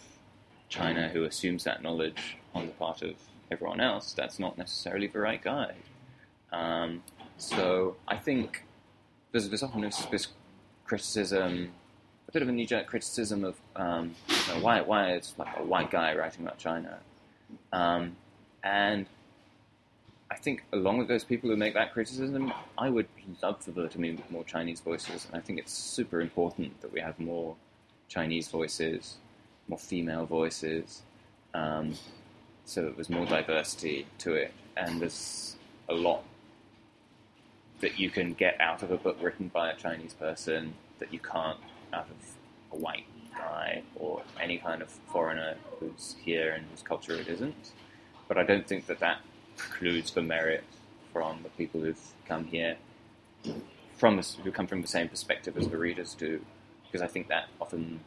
China 0.69 1.10
who 1.10 1.23
assumes 1.23 1.63
that 1.63 1.82
knowledge 1.82 2.38
on 2.53 2.65
the 2.65 2.71
part 2.73 3.01
of 3.01 3.15
everyone 3.51 3.79
else, 3.79 4.13
that's 4.13 4.39
not 4.39 4.58
necessarily 4.58 5.08
the 5.08 5.19
right 5.19 5.41
guide. 5.41 5.75
Um, 6.51 7.03
so 7.38 7.95
I 8.08 8.17
think 8.17 8.63
there's, 9.32 9.49
there's 9.49 9.63
often 9.63 9.82
this, 9.82 10.06
this 10.12 10.27
criticism, 10.86 11.71
a 12.28 12.32
bit 12.32 12.42
of 12.42 12.50
a 12.50 12.52
knee-jerk 12.52 12.88
criticism 12.88 13.44
of 13.44 13.56
um, 13.76 14.16
you 14.30 14.54
know, 14.54 14.62
why 14.62 14.82
why 14.82 15.14
is 15.14 15.34
like 15.38 15.58
a 15.58 15.64
white 15.64 15.92
guy 15.92 16.16
writing 16.16 16.46
about 16.46 16.58
China, 16.58 16.98
um, 17.72 18.16
and 18.64 19.06
I 20.32 20.36
think 20.36 20.64
along 20.74 20.98
with 20.98 21.08
those 21.08 21.24
people 21.24 21.50
who 21.50 21.56
make 21.56 21.74
that 21.76 21.94
criticism, 21.94 22.52
I 22.78 22.90
would 22.90 23.08
love 23.42 23.62
for 23.64 23.72
there 23.72 23.88
to 23.88 23.98
be 23.98 24.18
more 24.30 24.44
Chinese 24.44 24.80
voices, 24.80 25.28
and 25.28 25.40
I 25.40 25.44
think 25.44 25.60
it's 25.60 25.74
super 25.74 26.22
important 26.22 26.82
that 26.82 26.92
we 26.92 27.00
have 27.02 27.20
more 27.20 27.56
Chinese 28.08 28.48
voices, 28.48 29.18
more 29.68 29.80
female 29.80 30.26
voices, 30.26 31.04
um, 31.54 31.94
so 32.66 32.84
that 32.84 32.96
there's 32.96 33.10
more 33.10 33.26
diversity 33.26 34.08
to 34.20 34.34
it, 34.34 34.54
and 34.76 35.02
there's 35.02 35.56
a 35.90 35.94
lot 35.94 36.24
that 37.82 38.00
you 38.00 38.10
can 38.10 38.34
get 38.34 38.60
out 38.62 38.82
of 38.82 38.92
a 38.92 38.98
book 38.98 39.18
written 39.22 39.50
by 39.50 39.70
a 39.70 39.76
Chinese 39.76 40.14
person 40.14 40.74
that 41.00 41.14
you 41.14 41.20
can't 41.20 41.60
out 41.93 42.08
of 42.10 42.77
a 42.77 42.82
white 42.82 43.06
guy 43.38 43.84
or 43.95 44.21
any 44.41 44.58
kind 44.58 44.82
of 44.82 44.89
foreigner 45.12 45.56
who's 45.79 46.15
here 46.23 46.53
and 46.53 46.65
whose 46.71 46.82
culture 46.82 47.13
it 47.13 47.27
isn't. 47.27 47.71
But 48.27 48.38
I 48.38 48.43
don't 48.43 48.67
think 48.67 48.88
that 48.88 48.99
that 48.99 49.19
precludes 49.58 50.12
the 50.12 50.21
merit 50.21 50.63
from 51.12 51.43
the 51.43 51.49
people 51.49 51.82
who've 51.82 51.99
come 52.27 52.45
here 52.45 52.77
from 53.97 54.21
who 54.43 54.51
come 54.51 54.67
from 54.67 54.82
the 54.82 54.88
same 54.88 55.08
perspective 55.08 55.56
as 55.58 55.67
the 55.67 55.77
readers 55.77 56.13
do, 56.13 56.43
because 56.86 57.01
I 57.01 57.08
think 57.08 57.29
that 57.29 57.45
often 57.62 57.99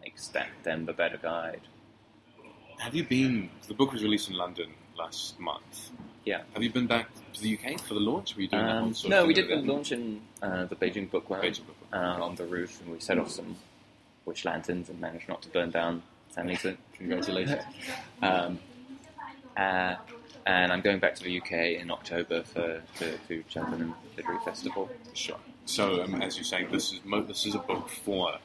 makes 0.00 0.28
that 0.28 0.48
them 0.62 0.86
the 0.86 0.92
better 0.92 1.16
guide. 1.16 1.62
Have 2.78 2.94
you 2.94 3.04
been? 3.04 3.50
The 3.68 3.74
book 3.74 3.92
was 3.92 4.02
released 4.02 4.30
in 4.30 4.36
London 4.36 4.70
last 4.96 5.38
month. 5.40 5.90
Yeah. 6.24 6.42
Have 6.52 6.62
you 6.62 6.70
been 6.70 6.86
back 6.86 7.08
to 7.34 7.40
the 7.40 7.58
UK 7.58 7.80
for 7.80 7.94
the 7.94 8.00
launch? 8.00 8.36
Were 8.36 8.42
you 8.42 8.48
doing 8.48 8.64
that 8.64 8.76
Um, 8.76 8.90
of 8.90 9.08
no, 9.08 9.26
we 9.26 9.34
did 9.34 9.48
the 9.48 9.56
launch 9.56 9.92
in 9.92 10.20
uh, 10.42 10.66
the 10.66 10.76
Beijing 10.76 11.10
Bookworm 11.10 11.42
Beijing 11.42 11.66
Book 11.66 11.76
uh, 11.92 11.96
on 11.96 12.34
the 12.34 12.44
roof, 12.44 12.80
and 12.80 12.92
we 12.92 13.00
set 13.00 13.18
off 13.18 13.30
some 13.30 13.56
wish 14.26 14.44
lanterns 14.44 14.88
and 14.88 15.00
managed 15.00 15.28
not 15.28 15.42
to 15.42 15.48
burn 15.48 15.70
down 15.70 16.02
Sanlitun. 16.36 16.76
Congratulations. 16.98 17.62
um, 18.22 18.58
uh, 19.56 19.96
and 20.46 20.72
I'm 20.72 20.80
going 20.80 20.98
back 20.98 21.14
to 21.16 21.24
the 21.24 21.40
UK 21.40 21.52
in 21.80 21.90
October 21.90 22.42
for 22.42 22.82
the 22.98 23.18
to 23.28 23.44
Cheltenham 23.48 23.94
Literary 24.16 24.40
Festival. 24.44 24.90
Sure. 25.14 25.36
So, 25.66 26.02
um, 26.02 26.22
as 26.22 26.36
you're 26.36 26.44
saying, 26.44 26.68
this 26.70 26.92
is 26.92 27.00
mo- 27.04 27.22
this 27.22 27.46
is 27.46 27.54
a 27.54 27.58
book 27.58 27.88
for 27.88 28.38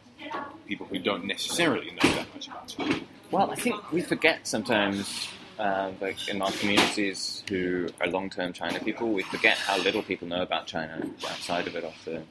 people 0.67 0.85
who 0.85 0.99
don't 0.99 1.25
necessarily 1.25 1.91
know 1.91 2.09
that 2.11 2.27
much 2.33 2.47
about 2.47 2.75
it. 2.79 3.03
Well, 3.31 3.49
I 3.51 3.55
think 3.55 3.91
we 3.91 4.01
forget 4.01 4.47
sometimes, 4.47 5.29
uh, 5.59 5.91
like 6.01 6.27
in 6.27 6.41
our 6.41 6.51
communities 6.51 7.43
who 7.49 7.87
are 8.01 8.07
long-term 8.07 8.53
China 8.53 8.79
people, 8.79 9.11
we 9.11 9.23
forget 9.23 9.57
how 9.57 9.77
little 9.77 10.03
people 10.03 10.27
know 10.27 10.41
about 10.41 10.67
China 10.67 11.01
outside 11.29 11.67
of 11.67 11.75
it 11.75 11.83
often, 11.83 12.25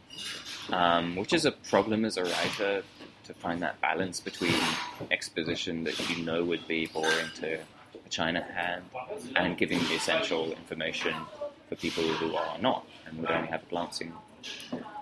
um, 0.70 1.16
which 1.16 1.32
is 1.32 1.44
a 1.44 1.52
problem 1.52 2.04
as 2.04 2.16
a 2.16 2.24
writer 2.24 2.82
to 3.24 3.34
find 3.34 3.62
that 3.62 3.80
balance 3.80 4.20
between 4.20 4.54
exposition 5.10 5.84
that 5.84 5.98
you 6.10 6.24
know 6.24 6.44
would 6.44 6.66
be 6.68 6.86
boring 6.86 7.28
to 7.36 7.54
a 7.54 8.08
China 8.10 8.42
hand 8.42 8.84
and 9.36 9.56
giving 9.56 9.78
the 9.78 9.94
essential 9.94 10.52
information 10.52 11.14
for 11.68 11.76
people 11.76 12.04
who 12.04 12.34
are 12.36 12.58
not 12.58 12.86
and 13.06 13.18
would 13.18 13.30
only 13.30 13.48
have 13.48 13.62
a 13.62 13.66
glancing 13.66 14.12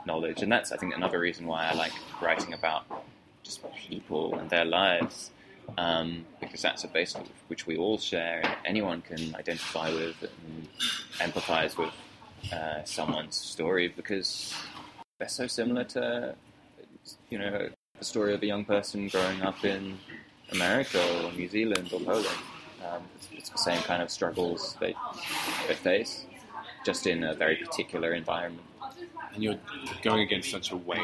knowledge. 0.06 0.42
And 0.42 0.52
that's, 0.52 0.70
I 0.70 0.76
think, 0.76 0.94
another 0.94 1.18
reason 1.18 1.46
why 1.46 1.68
I 1.68 1.74
like 1.74 1.92
writing 2.20 2.54
about 2.54 2.84
just 3.42 3.60
people 3.74 4.38
and 4.38 4.48
their 4.48 4.64
lives 4.64 5.30
um, 5.78 6.24
because 6.40 6.62
that's 6.62 6.84
a 6.84 6.88
base 6.88 7.14
which 7.48 7.66
we 7.66 7.76
all 7.76 7.98
share 7.98 8.40
and 8.44 8.56
anyone 8.64 9.02
can 9.02 9.34
identify 9.34 9.90
with 9.90 10.16
and 10.22 10.68
empathize 11.18 11.76
with 11.76 11.92
uh, 12.52 12.82
someone's 12.84 13.36
story 13.36 13.88
because 13.88 14.54
they're 15.18 15.28
so 15.28 15.46
similar 15.46 15.84
to, 15.84 16.34
you 17.30 17.38
know, 17.38 17.68
the 17.98 18.04
story 18.04 18.34
of 18.34 18.42
a 18.42 18.46
young 18.46 18.64
person 18.64 19.08
growing 19.08 19.42
up 19.42 19.64
in 19.64 19.98
America 20.50 21.00
or 21.24 21.32
New 21.32 21.48
Zealand 21.48 21.90
or 21.92 22.00
Poland. 22.00 22.26
Um, 22.84 23.02
it's, 23.16 23.28
it's 23.32 23.48
the 23.50 23.58
same 23.58 23.80
kind 23.82 24.02
of 24.02 24.10
struggles 24.10 24.76
they, 24.80 24.94
they 25.68 25.74
face, 25.74 26.26
just 26.84 27.06
in 27.06 27.22
a 27.22 27.34
very 27.34 27.56
particular 27.56 28.14
environment. 28.14 28.66
And 29.32 29.42
you're 29.42 29.58
going 30.02 30.20
against 30.20 30.50
such 30.50 30.72
a 30.72 30.76
wave 30.76 30.98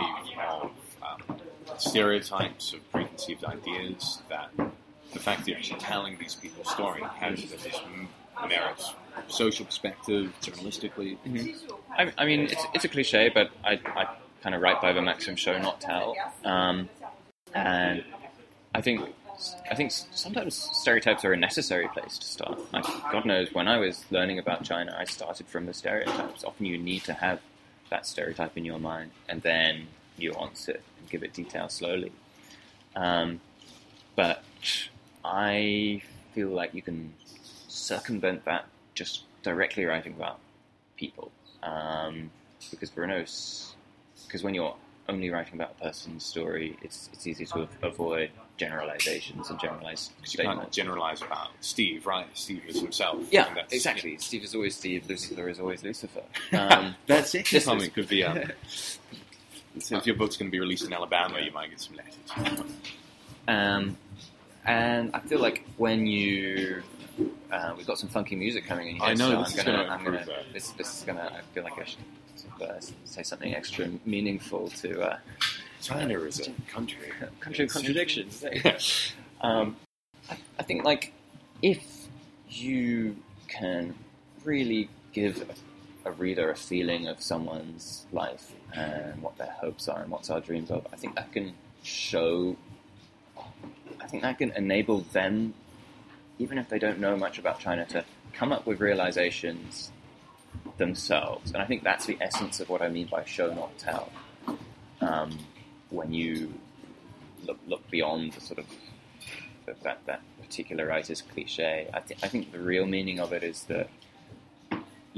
of 0.50 0.70
um, 1.02 1.38
stereotypes, 1.76 2.72
of 2.72 2.90
preconceived 2.90 3.44
ideas, 3.44 4.20
that 4.28 4.50
the 5.12 5.18
fact 5.18 5.46
that 5.46 5.68
you're 5.68 5.78
telling 5.78 6.16
these 6.18 6.34
people's 6.34 6.70
story 6.70 7.02
has 7.16 7.50
this 7.50 7.80
merits, 8.46 8.94
social 9.28 9.64
perspective, 9.64 10.32
journalistically. 10.42 11.16
I, 11.96 12.12
I 12.16 12.24
mean, 12.24 12.42
it's, 12.42 12.64
it's 12.74 12.84
a 12.84 12.88
cliche, 12.88 13.30
but 13.32 13.50
I, 13.64 13.80
I 13.96 14.06
kind 14.42 14.54
of 14.54 14.60
write 14.60 14.80
by 14.80 14.92
the 14.92 15.02
maxim 15.02 15.36
show 15.36 15.58
not 15.58 15.80
tell. 15.80 16.14
Um, 16.44 16.88
and 17.54 18.04
I 18.74 18.80
think 18.80 19.00
I 19.70 19.74
think 19.74 19.92
sometimes 19.92 20.68
stereotypes 20.72 21.24
are 21.24 21.32
a 21.32 21.36
necessary 21.36 21.88
place 21.88 22.18
to 22.18 22.26
start. 22.26 22.72
Like, 22.72 22.84
God 23.12 23.24
knows, 23.24 23.52
when 23.52 23.68
I 23.68 23.78
was 23.78 24.04
learning 24.10 24.40
about 24.40 24.64
China, 24.64 24.96
I 24.98 25.04
started 25.04 25.46
from 25.46 25.66
the 25.66 25.74
stereotypes. 25.74 26.42
Often 26.42 26.66
you 26.66 26.76
need 26.76 27.04
to 27.04 27.12
have 27.12 27.40
that 27.88 28.04
stereotype 28.04 28.56
in 28.56 28.64
your 28.64 28.80
mind 28.80 29.12
and 29.28 29.40
then 29.42 29.86
nuance 30.18 30.68
it 30.68 30.82
give 31.08 31.22
it 31.22 31.32
detail 31.32 31.68
slowly. 31.68 32.12
Um, 32.96 33.40
but 34.16 34.42
I 35.24 36.02
feel 36.34 36.48
like 36.48 36.74
you 36.74 36.82
can 36.82 37.12
circumvent 37.68 38.44
that 38.44 38.66
just 38.94 39.22
directly 39.42 39.84
writing 39.84 40.14
about 40.14 40.38
people. 40.96 41.30
Um, 41.62 42.30
because 42.70 42.90
no. 42.96 43.24
Because 44.26 44.42
when 44.42 44.54
you're 44.54 44.74
only 45.08 45.30
writing 45.30 45.54
about 45.54 45.74
a 45.80 45.84
person's 45.84 46.24
story, 46.24 46.76
it's, 46.82 47.08
it's 47.12 47.26
easy 47.26 47.46
to 47.46 47.68
avoid 47.82 48.30
generalizations 48.58 49.48
and 49.48 49.58
generalized 49.58 50.12
Because 50.16 50.34
you 50.34 50.38
can't 50.40 50.50
statements. 50.52 50.76
generalize 50.76 51.22
about 51.22 51.50
Steve, 51.60 52.06
right? 52.06 52.26
Steve 52.34 52.62
is 52.66 52.80
himself. 52.80 53.18
Yeah, 53.30 53.54
exactly. 53.70 54.18
Steve 54.18 54.44
is 54.44 54.54
always 54.54 54.76
Steve. 54.76 55.08
Lucifer 55.08 55.48
is 55.48 55.60
always 55.60 55.82
Lucifer. 55.82 56.22
Um, 56.52 56.94
That's 57.06 57.34
it. 57.34 57.48
This 57.50 57.88
could 57.88 58.08
be. 58.08 58.24
Um, 58.24 58.50
if 59.90 60.06
your 60.06 60.16
book's 60.16 60.36
going 60.36 60.50
to 60.50 60.52
be 60.52 60.60
released 60.60 60.84
in 60.84 60.92
Alabama, 60.92 61.40
you 61.40 61.52
might 61.52 61.70
get 61.70 61.80
some 61.80 61.96
letters. 61.96 62.64
um, 63.48 63.96
and 64.64 65.10
I 65.14 65.20
feel 65.20 65.40
like 65.40 65.64
when 65.76 66.06
you, 66.06 66.82
uh, 67.50 67.74
we've 67.76 67.86
got 67.86 67.98
some 67.98 68.08
funky 68.08 68.36
music 68.36 68.66
coming 68.66 68.88
in 68.88 68.94
here. 68.96 69.04
I 69.04 69.14
know, 69.14 69.30
so 69.30 69.38
this 69.38 69.52
I'm 69.52 69.58
is 69.58 69.64
gonna, 69.64 69.78
gonna 69.78 69.88
I'm 69.90 70.04
gonna, 70.04 70.26
this, 70.52 70.70
this 70.70 70.98
is 70.98 71.02
gonna. 71.04 71.32
I 71.34 71.40
feel 71.54 71.64
like 71.64 71.78
I 71.78 71.84
should 71.84 72.00
uh, 72.62 72.80
say 73.04 73.22
something 73.22 73.54
extra 73.54 73.88
meaningful 74.04 74.68
to 74.68 75.00
uh, 75.00 75.18
China 75.80 76.18
is 76.20 76.40
a 76.46 76.50
country. 76.70 77.12
country 77.40 77.64
of 77.64 77.72
contradictions. 77.72 78.44
Um, 79.40 79.76
I, 80.28 80.36
I 80.58 80.62
think 80.64 80.82
like 80.82 81.12
if 81.62 82.08
you 82.48 83.16
can 83.46 83.94
really 84.44 84.88
give 85.12 85.42
a, 85.42 85.54
a 86.08 86.12
reader 86.12 86.50
a 86.50 86.56
feeling 86.56 87.06
of 87.06 87.22
someone's 87.22 88.06
life 88.12 88.52
and 88.74 89.22
what 89.22 89.36
their 89.36 89.54
hopes 89.60 89.88
are 89.88 90.00
and 90.00 90.10
what's 90.10 90.30
our 90.30 90.40
dreams 90.40 90.70
of, 90.70 90.86
I 90.92 90.96
think 90.96 91.14
that 91.14 91.30
can 91.32 91.52
show. 91.82 92.56
I 94.00 94.06
think 94.06 94.22
that 94.22 94.38
can 94.38 94.52
enable 94.52 95.00
them, 95.12 95.54
even 96.38 96.58
if 96.58 96.68
they 96.68 96.78
don't 96.78 96.98
know 96.98 97.16
much 97.16 97.38
about 97.38 97.60
China, 97.60 97.84
to 97.86 98.04
come 98.32 98.52
up 98.52 98.66
with 98.66 98.80
realizations 98.80 99.90
themselves. 100.78 101.52
And 101.52 101.62
I 101.62 101.66
think 101.66 101.82
that's 101.82 102.06
the 102.06 102.16
essence 102.20 102.60
of 102.60 102.68
what 102.68 102.80
I 102.80 102.88
mean 102.88 103.08
by 103.10 103.24
show 103.24 103.52
not 103.52 103.76
tell. 103.78 104.10
Um, 105.00 105.38
when 105.90 106.12
you 106.12 106.54
look, 107.44 107.58
look 107.66 107.88
beyond 107.90 108.32
the 108.32 108.40
sort 108.40 108.58
of 108.58 108.66
that 109.82 110.00
that 110.06 110.22
particular 110.40 110.86
writer's 110.86 111.20
cliche. 111.20 111.88
I, 111.92 112.00
th- 112.00 112.18
I 112.22 112.28
think 112.28 112.52
the 112.52 112.58
real 112.58 112.86
meaning 112.86 113.20
of 113.20 113.32
it 113.34 113.42
is 113.42 113.64
that 113.64 113.90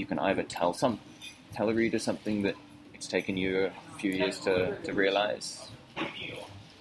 you 0.01 0.07
can 0.07 0.19
either 0.19 0.43
tell 0.43 0.73
some 0.73 0.99
tell 1.53 1.69
a 1.69 1.75
reader 1.75 1.99
something 1.99 2.43
that 2.43 2.57
it's 2.95 3.07
taken 3.07 3.37
you 3.37 3.67
a 3.67 3.99
few 3.99 4.13
years 4.13 4.41
to, 4.41 4.77
to 4.85 4.93
realize, 4.93 5.69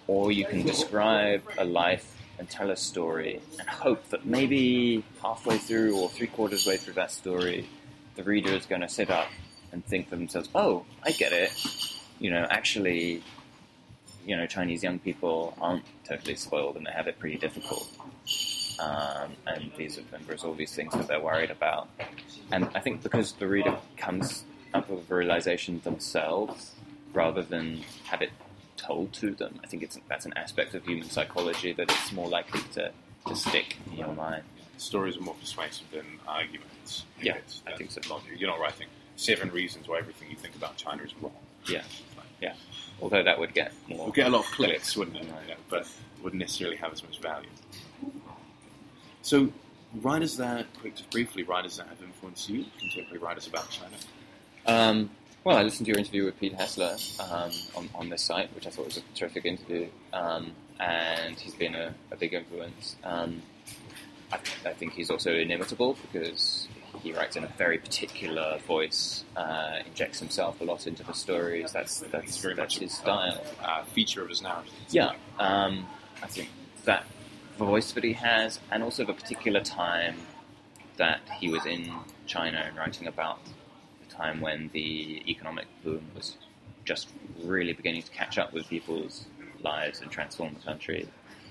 or 0.08 0.32
you 0.32 0.46
can 0.46 0.64
describe 0.64 1.42
a 1.58 1.66
life 1.66 2.16
and 2.38 2.50
tell 2.50 2.70
a 2.70 2.76
story 2.78 3.42
and 3.60 3.68
hope 3.68 4.08
that 4.10 4.26
maybe 4.26 5.04
halfway 5.22 5.58
through 5.58 5.98
or 6.00 6.10
three 6.10 6.28
quarters 6.28 6.66
way 6.66 6.78
through 6.78 6.94
that 6.94 7.12
story, 7.12 7.68
the 8.16 8.24
reader 8.24 8.52
is 8.52 8.66
going 8.66 8.82
to 8.82 8.90
sit 8.90 9.10
up 9.10 9.28
and 9.72 9.86
think 9.86 10.10
to 10.10 10.16
themselves, 10.16 10.50
"Oh, 10.56 10.86
I 11.04 11.12
get 11.12 11.34
it." 11.34 11.52
You 12.20 12.32
know, 12.32 12.46
actually, 12.50 13.22
you 14.26 14.36
know, 14.38 14.46
Chinese 14.46 14.82
young 14.84 15.00
people 15.00 15.56
aren't 15.60 15.84
totally 16.06 16.36
spoiled 16.36 16.78
and 16.78 16.86
they 16.86 16.92
have 16.92 17.08
it 17.08 17.20
pretty 17.20 17.38
difficult. 17.38 17.90
Um, 18.80 19.32
and 19.46 19.72
these 19.78 19.98
and 19.98 20.08
all 20.44 20.54
these 20.54 20.74
things 20.74 20.94
that 20.94 21.08
they're 21.08 21.20
worried 21.20 21.52
about. 21.52 21.90
And 22.52 22.70
I 22.74 22.80
think 22.80 23.04
because 23.04 23.34
the 23.34 23.48
reader 23.48 23.76
comes 23.98 24.46
up 24.74 24.90
with 24.90 25.10
a 25.12 25.16
realization 25.16 25.82
themselves 25.84 26.72
rather 27.14 27.44
than 27.44 27.82
have 28.06 28.22
it 28.22 28.32
told 28.78 29.12
to 29.14 29.32
them, 29.32 29.60
I 29.64 29.68
think 29.68 29.84
it's 29.84 30.00
that's 30.08 30.26
an 30.26 30.34
aspect 30.38 30.76
of 30.76 30.86
human 30.86 31.10
psychology 31.10 31.74
that 31.74 31.92
it's 31.92 32.14
more 32.14 32.30
likely 32.30 32.62
to, 32.74 32.92
to 33.28 33.36
stick 33.36 33.78
in 33.92 33.98
your 33.98 34.14
mind. 34.14 34.44
Stories 34.78 35.18
are 35.18 35.22
more 35.22 35.36
persuasive 35.36 35.88
than 35.92 36.06
arguments. 36.26 37.04
Yeah, 37.22 37.38
I 37.68 37.74
think 37.76 37.92
so. 37.92 38.00
You're 38.38 38.50
not 38.50 38.62
writing 38.62 38.88
seven 39.18 39.52
reasons 39.52 39.90
why 39.90 40.00
everything 40.00 40.30
you 40.30 40.38
think 40.38 40.56
about 40.56 40.78
China 40.78 41.04
is 41.04 41.14
wrong. 41.22 41.34
Yeah, 41.68 41.84
yeah. 42.42 42.54
Although 43.02 43.24
that 43.24 43.38
would 43.38 43.54
get 43.54 43.74
more. 43.90 44.06
We'll 44.06 44.14
get 44.14 44.28
a 44.28 44.30
lot 44.30 44.46
of 44.46 44.52
clicks, 44.52 44.96
wouldn't 44.96 45.18
it? 45.18 45.28
Yeah, 45.48 45.56
but 45.70 45.86
wouldn't 46.24 46.40
necessarily 46.40 46.78
have 46.78 46.94
as 46.94 47.04
much 47.04 47.20
value. 47.20 47.50
So, 49.22 49.52
writers 50.02 50.38
that, 50.38 50.68
quick, 50.80 50.96
just 50.96 51.10
briefly, 51.12 51.44
writers 51.44 51.78
that 51.78 51.88
have 51.88 52.02
influenced 52.02 52.50
you, 52.50 52.66
contemporary 52.80 53.20
writers 53.20 53.48
about 53.48 53.70
China. 53.70 53.96
Um, 54.66 55.10
well, 55.44 55.58
I 55.58 55.64
listened 55.64 55.86
to 55.86 55.92
your 55.92 56.00
interview 56.00 56.26
with 56.26 56.40
Pete 56.40 56.56
Hessler 56.56 56.98
um, 57.20 57.52
on, 57.76 57.90
on 57.96 58.10
this 58.10 58.22
site, 58.22 58.54
which 58.56 58.68
I 58.68 58.70
thought 58.70 58.86
was 58.86 58.98
a 58.98 59.02
terrific 59.16 59.46
interview, 59.46 59.88
um, 60.14 60.52
and 60.80 61.40
he's 61.40 61.56
been 61.56 61.76
a, 61.76 61.94
a 62.12 62.16
big 62.16 62.34
influence. 62.34 62.96
Um, 63.04 63.42
I, 64.32 64.38
I 64.66 64.74
think 64.74 64.94
he's 64.94 65.10
also 65.10 65.34
inimitable 65.34 65.98
because 66.12 66.68
he 67.02 67.14
writes 67.14 67.36
in 67.36 67.44
a 67.44 67.48
very 67.58 67.78
particular 67.78 68.60
voice, 68.68 69.24
uh, 69.36 69.80
injects 69.86 70.20
himself 70.20 70.60
a 70.62 70.64
lot 70.64 70.88
into 70.88 71.04
the 71.04 71.14
stories. 71.14 71.72
That's 71.72 72.00
that's 72.00 72.42
that's 72.42 72.58
much 72.58 72.80
his 72.80 72.94
style. 72.94 73.42
Uh, 73.64 73.84
feature 73.86 74.22
of 74.22 74.30
his 74.30 74.42
narrative. 74.42 74.74
Yeah, 74.90 75.14
um, 75.40 75.88
I 76.22 76.28
think 76.28 76.50
that 76.86 77.06
voice 77.66 77.92
that 77.92 78.04
he 78.04 78.14
has, 78.14 78.60
and 78.72 78.84
also 78.84 79.06
the 79.06 79.14
particular 79.14 79.62
time 79.62 80.16
that 80.98 81.22
he 81.40 81.50
was 81.50 81.66
in 81.66 81.92
China 82.26 82.64
and 82.66 82.78
writing 82.78 83.08
about 83.08 83.40
the 83.46 84.14
time 84.14 84.42
when 84.42 84.70
the 84.74 85.24
economic 85.28 85.68
boom 85.84 86.04
was 86.16 86.38
just 86.86 87.10
really 87.44 87.74
beginning 87.74 88.04
to 88.04 88.12
catch 88.12 88.38
up 88.38 88.54
with 88.54 88.68
people's 88.68 89.26
lives 89.62 90.02
and 90.02 90.10
transform 90.12 90.54
the 90.54 90.66
country. 90.66 91.08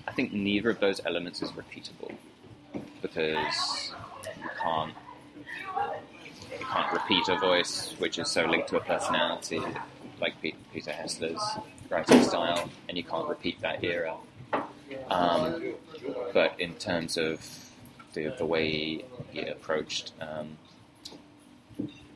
I 0.07 0.11
think 0.11 0.33
neither 0.33 0.69
of 0.69 0.79
those 0.79 0.99
elements 1.05 1.41
is 1.41 1.51
repeatable 1.51 2.13
because 3.01 3.93
you 4.25 4.49
can't 4.61 4.93
you 6.59 6.65
can't 6.65 6.91
repeat 6.91 7.27
a 7.29 7.37
voice 7.39 7.95
which 7.99 8.17
is 8.19 8.29
so 8.29 8.45
linked 8.45 8.69
to 8.69 8.77
a 8.77 8.79
personality 8.79 9.61
like 10.19 10.33
Peter 10.41 10.91
Hessler's 10.91 11.41
writing 11.89 12.23
style, 12.23 12.69
and 12.87 12.97
you 12.97 13.03
can't 13.03 13.27
repeat 13.27 13.61
that 13.61 13.83
era. 13.83 14.15
Um, 15.09 15.73
but 16.33 16.59
in 16.59 16.75
terms 16.75 17.17
of 17.17 17.69
the, 18.13 18.33
the 18.37 18.45
way 18.45 19.03
he 19.31 19.41
approached 19.41 20.13
um, 20.19 20.57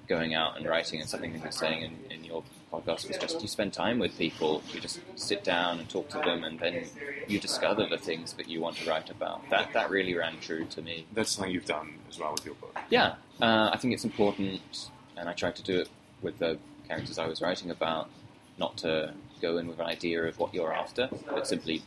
going 0.07 0.33
out 0.33 0.57
and 0.57 0.67
writing, 0.67 0.99
and 0.99 1.09
something 1.09 1.33
that 1.33 1.41
you're 1.43 1.51
saying 1.51 1.83
in, 1.83 2.11
in 2.11 2.23
your 2.23 2.43
podcast 2.71 3.07
was 3.07 3.17
just 3.17 3.41
you 3.41 3.47
spend 3.47 3.73
time 3.73 3.99
with 3.99 4.17
people, 4.17 4.63
you 4.73 4.79
just 4.79 4.99
sit 5.15 5.43
down 5.43 5.79
and 5.79 5.89
talk 5.89 6.09
to 6.09 6.17
them, 6.19 6.43
and 6.43 6.59
then 6.59 6.85
you 7.27 7.39
discover 7.39 7.85
the 7.85 7.97
things 7.97 8.33
that 8.33 8.49
you 8.49 8.59
want 8.59 8.75
to 8.77 8.89
write 8.89 9.09
about. 9.09 9.47
That 9.49 9.73
that 9.73 9.89
really 9.89 10.15
rang 10.15 10.39
true 10.41 10.65
to 10.65 10.81
me. 10.81 11.05
That's 11.13 11.31
something 11.31 11.53
you've 11.53 11.65
done 11.65 11.99
as 12.09 12.19
well 12.19 12.33
with 12.33 12.45
your 12.45 12.55
book. 12.55 12.77
Yeah, 12.89 13.15
uh, 13.41 13.69
I 13.71 13.77
think 13.77 13.93
it's 13.93 14.03
important, 14.05 14.89
and 15.15 15.29
I 15.29 15.33
tried 15.33 15.55
to 15.57 15.63
do 15.63 15.79
it 15.79 15.89
with 16.21 16.39
the 16.39 16.57
characters 16.87 17.17
I 17.17 17.27
was 17.27 17.41
writing 17.41 17.69
about, 17.71 18.09
not 18.57 18.77
to 18.77 19.13
go 19.41 19.57
in 19.57 19.67
with 19.67 19.79
an 19.79 19.85
idea 19.85 20.23
of 20.23 20.39
what 20.39 20.53
you're 20.53 20.73
after, 20.73 21.09
but 21.27 21.47
simply 21.47 21.81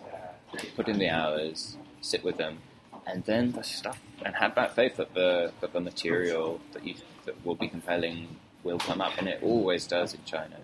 put 0.76 0.88
in 0.88 0.98
the 0.98 1.08
hours, 1.08 1.76
sit 2.00 2.24
with 2.24 2.36
them, 2.36 2.58
and 3.06 3.24
then 3.24 3.52
the 3.52 3.62
stuff, 3.62 4.00
and 4.24 4.34
have 4.36 4.54
that 4.56 4.74
faith 4.74 4.96
that 4.96 5.14
the 5.14 5.52
that 5.60 5.72
the 5.72 5.80
material 5.80 6.60
that 6.72 6.84
you 6.84 6.94
that 7.24 7.44
will 7.44 7.54
be 7.54 7.68
compelling 7.68 8.36
will 8.64 8.78
come 8.78 9.00
up, 9.00 9.16
and 9.18 9.28
it 9.28 9.42
always 9.42 9.86
does 9.86 10.14
in 10.14 10.20
China. 10.24 10.56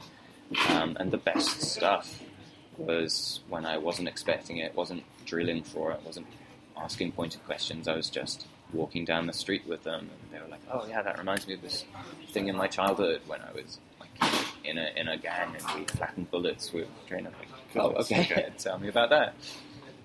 Um, 0.69 0.97
and 1.01 1.11
the 1.11 1.19
best 1.19 1.63
stuff 1.63 2.21
was 2.77 3.41
when 3.49 3.65
I 3.65 3.79
wasn't 3.79 4.09
expecting 4.09 4.59
it, 4.59 4.75
wasn't 4.75 5.05
drilling 5.25 5.63
for 5.63 5.93
it, 5.93 6.01
wasn't 6.05 6.27
asking 6.77 7.13
pointed 7.13 7.45
questions. 7.45 7.89
I 7.89 7.95
was 7.95 8.11
just 8.11 8.47
walking 8.73 9.05
down 9.05 9.27
the 9.27 9.33
street 9.33 9.67
with 9.67 9.85
them, 9.85 10.11
and 10.11 10.33
they 10.33 10.43
were 10.43 10.51
like, 10.51 10.61
"Oh 10.71 10.87
yeah, 10.87 11.03
that 11.03 11.19
reminds 11.19 11.47
me 11.47 11.55
of 11.55 11.63
this 11.63 11.85
thing 12.31 12.49
in 12.49 12.57
my 12.57 12.67
childhood 12.67 13.21
when 13.27 13.41
I 13.41 13.53
was 13.53 13.79
like 14.01 14.11
in 14.65 14.79
a 14.79 14.91
in 14.97 15.09
a 15.09 15.17
gang 15.17 15.55
and 15.57 15.81
we 15.81 15.87
flattened 15.87 16.31
bullets 16.31 16.73
with 16.73 16.89
trainer." 17.07 17.31
Like, 17.39 17.77
oh, 17.77 17.91
okay. 18.03 18.53
tell 18.59 18.79
me 18.79 18.89
about 18.89 19.11
that. 19.11 19.35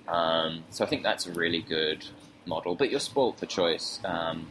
Um, 0.07 0.63
so 0.69 0.85
I 0.85 0.87
think 0.87 1.03
that's 1.03 1.25
a 1.27 1.31
really 1.31 1.61
good 1.61 2.05
model, 2.45 2.75
but 2.75 2.89
you're 2.89 2.99
spoilt 2.99 3.39
for 3.39 3.45
choice 3.45 3.99
um, 4.05 4.47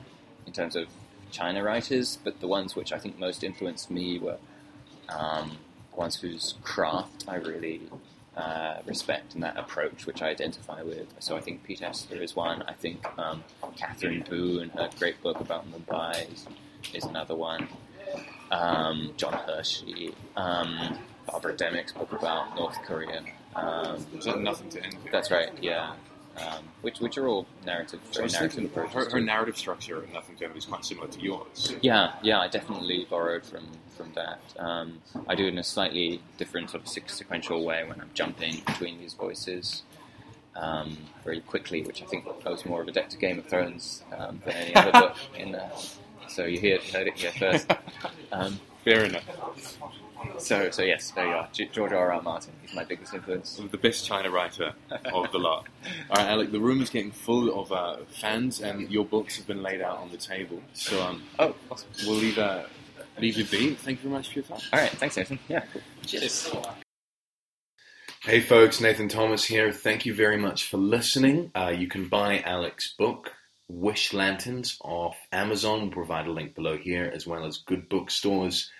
in 0.47 0.53
terms 0.53 0.77
of 0.77 0.89
China 1.31 1.63
writers, 1.63 2.19
but 2.23 2.41
the 2.41 2.47
ones 2.47 2.77
which 2.77 2.93
I 2.93 2.99
think 2.99 3.19
most 3.19 3.43
influenced 3.43 3.91
me 3.91 4.19
were 4.19 4.39
um, 5.09 5.59
ones 5.95 6.17
whose 6.17 6.55
craft 6.63 7.25
I 7.27 7.37
really 7.37 7.81
uh, 8.37 8.77
respect 8.85 9.35
and 9.35 9.43
that 9.43 9.57
approach 9.57 10.07
which 10.07 10.23
I 10.23 10.29
identify 10.29 10.83
with. 10.83 11.07
So 11.21 11.37
I 11.37 11.41
think 11.41 11.65
Pete 11.65 11.81
Hessler 11.81 12.23
is 12.23 12.37
one. 12.37 12.63
I 12.63 12.75
think 12.75 13.07
um, 13.19 13.43
Katherine 13.77 14.25
Boo 14.29 14.61
and 14.61 14.71
her 14.73 14.91
great 14.99 15.23
book 15.23 15.41
about 15.41 15.65
Mumbai 15.71 16.33
is, 16.33 16.47
is 16.93 17.05
another 17.05 17.35
one. 17.35 17.69
Um, 18.51 19.13
John 19.17 19.33
Hersey, 19.33 20.15
um, 20.37 20.99
Barbara 21.27 21.55
Demick's 21.55 21.93
book 21.93 22.13
about 22.13 22.55
North 22.57 22.77
Korea. 22.85 23.23
Um, 23.57 24.43
nothing 24.43 24.69
to 24.71 24.85
end. 24.85 24.97
That's 25.11 25.31
right. 25.31 25.51
Yeah 25.61 25.93
um, 26.39 26.65
which 26.83 27.01
which 27.01 27.17
are 27.19 27.27
all 27.29 27.47
narrative, 27.65 28.01
very 28.13 28.29
narrative 28.29 28.73
Her, 28.75 29.11
her, 29.11 29.21
narrative 29.21 29.57
structure, 29.57 30.07
Nothing 30.13 30.37
to 30.37 30.55
is 30.57 30.67
quite 30.67 30.85
similar 30.85 31.09
to 31.09 31.21
yours. 31.21 31.75
Yeah, 31.81 32.13
yeah, 32.23 32.41
I 32.41 32.49
definitely 32.49 33.07
borrowed 33.09 33.45
from 33.45 33.67
from 33.97 34.13
that. 34.15 34.41
Um, 34.59 35.01
I 35.29 35.35
do 35.35 35.47
it 35.47 35.49
in 35.49 35.59
a 35.59 35.65
slightly 35.65 36.21
different 36.37 36.71
sort 36.71 36.83
of 36.83 36.89
sequential 36.89 37.65
way 37.65 37.85
when 37.85 38.01
I'm 38.01 38.11
jumping 38.15 38.63
between 38.67 38.99
these 38.99 39.15
voices. 39.15 39.83
Um, 40.55 40.97
very 41.23 41.41
quickly, 41.41 41.83
which 41.83 42.03
I 42.03 42.07
think 42.07 42.27
owes 42.47 42.65
more 42.65 42.81
of 42.81 42.89
a 42.89 42.91
deck 42.91 43.11
to 43.11 43.19
Game 43.19 43.39
of 43.39 43.47
Thrones 43.47 44.03
um, 44.17 44.41
than 44.45 44.55
any 44.55 44.75
other 44.75 44.91
book. 45.01 45.17
In 45.37 45.53
there. 45.53 45.71
So 46.29 46.47
you 46.47 46.59
hear, 46.59 46.79
heard 46.93 47.07
it 47.09 47.15
here 47.19 47.33
first. 47.33 47.71
Um, 48.33 48.59
Fair 48.85 49.05
enough. 49.05 49.25
So, 50.39 50.71
so 50.71 50.83
yes, 50.83 51.11
there 51.13 51.27
you 51.27 51.35
are. 51.35 51.49
George 51.53 51.93
R. 51.93 52.13
R. 52.13 52.23
Martin. 52.23 52.53
He's 52.63 52.75
my 52.75 52.85
biggest 52.85 53.15
influence. 53.15 53.61
The 53.71 53.79
best 53.79 54.07
China 54.07 54.31
writer 54.31 54.73
of 54.91 55.33
the 55.33 55.39
lot. 55.39 55.67
All 56.11 56.17
right, 56.17 56.31
Alec. 56.31 56.53
The 56.53 56.61
room 56.61 56.83
is 56.83 56.91
getting 56.91 57.11
full 57.11 57.61
of 57.61 57.73
uh, 57.73 58.05
fans, 58.09 58.61
and 58.61 58.91
your 58.91 59.05
books 59.05 59.37
have 59.37 59.47
been 59.47 59.63
laid 59.63 59.81
out 59.81 59.99
on 59.99 60.11
the 60.11 60.17
table. 60.17 60.61
So, 60.75 61.03
um, 61.03 61.23
oh, 61.39 61.55
awesome. 61.71 61.89
we'll 62.07 62.17
leave 62.17 62.39
uh, 62.39 62.65
leave 63.19 63.37
you 63.37 63.45
be. 63.45 63.75
Thank 63.75 64.03
you 64.03 64.09
very 64.09 64.15
much 64.15 64.29
for 64.29 64.35
your 64.41 64.45
time. 64.45 64.61
All 64.73 64.81
right, 64.81 64.91
thanks, 64.91 65.17
Nathan. 65.17 65.39
Yeah, 65.49 65.65
cheers. 66.05 66.51
Hey, 68.23 68.41
folks. 68.41 68.81
Nathan 68.81 69.09
Thomas 69.09 69.45
here. 69.45 69.73
Thank 69.73 70.05
you 70.05 70.15
very 70.15 70.37
much 70.37 70.69
for 70.69 70.79
listening. 70.79 71.51
Uh, 71.55 71.73
you 71.77 71.89
can 71.89 72.09
buy 72.09 72.41
Alec's 72.41 72.95
book. 72.99 73.31
Wish 73.69 74.13
Lanterns 74.13 74.79
off 74.81 75.17
Amazon. 75.33 75.83
We'll 75.83 75.91
provide 75.91 76.27
a 76.27 76.33
link 76.33 76.55
below 76.55 76.77
here, 76.77 77.11
as 77.13 77.27
well 77.27 77.45
as 77.45 77.59
good 77.59 77.89
bookstores 77.89 78.71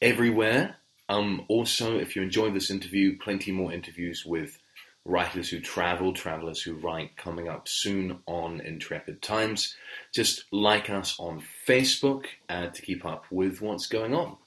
everywhere. 0.00 0.76
Um, 1.08 1.44
also, 1.48 1.98
if 1.98 2.16
you 2.16 2.22
enjoyed 2.22 2.54
this 2.54 2.70
interview, 2.70 3.18
plenty 3.18 3.52
more 3.52 3.72
interviews 3.72 4.24
with 4.24 4.58
writers 5.04 5.50
who 5.50 5.60
travel, 5.60 6.12
travelers 6.12 6.62
who 6.62 6.74
write, 6.74 7.16
coming 7.16 7.48
up 7.48 7.68
soon 7.68 8.20
on 8.26 8.60
Intrepid 8.60 9.20
Times. 9.20 9.76
Just 10.14 10.44
like 10.50 10.88
us 10.88 11.16
on 11.18 11.42
Facebook 11.68 12.26
uh, 12.48 12.68
to 12.68 12.82
keep 12.82 13.04
up 13.04 13.24
with 13.30 13.60
what's 13.60 13.86
going 13.86 14.14
on. 14.14 14.36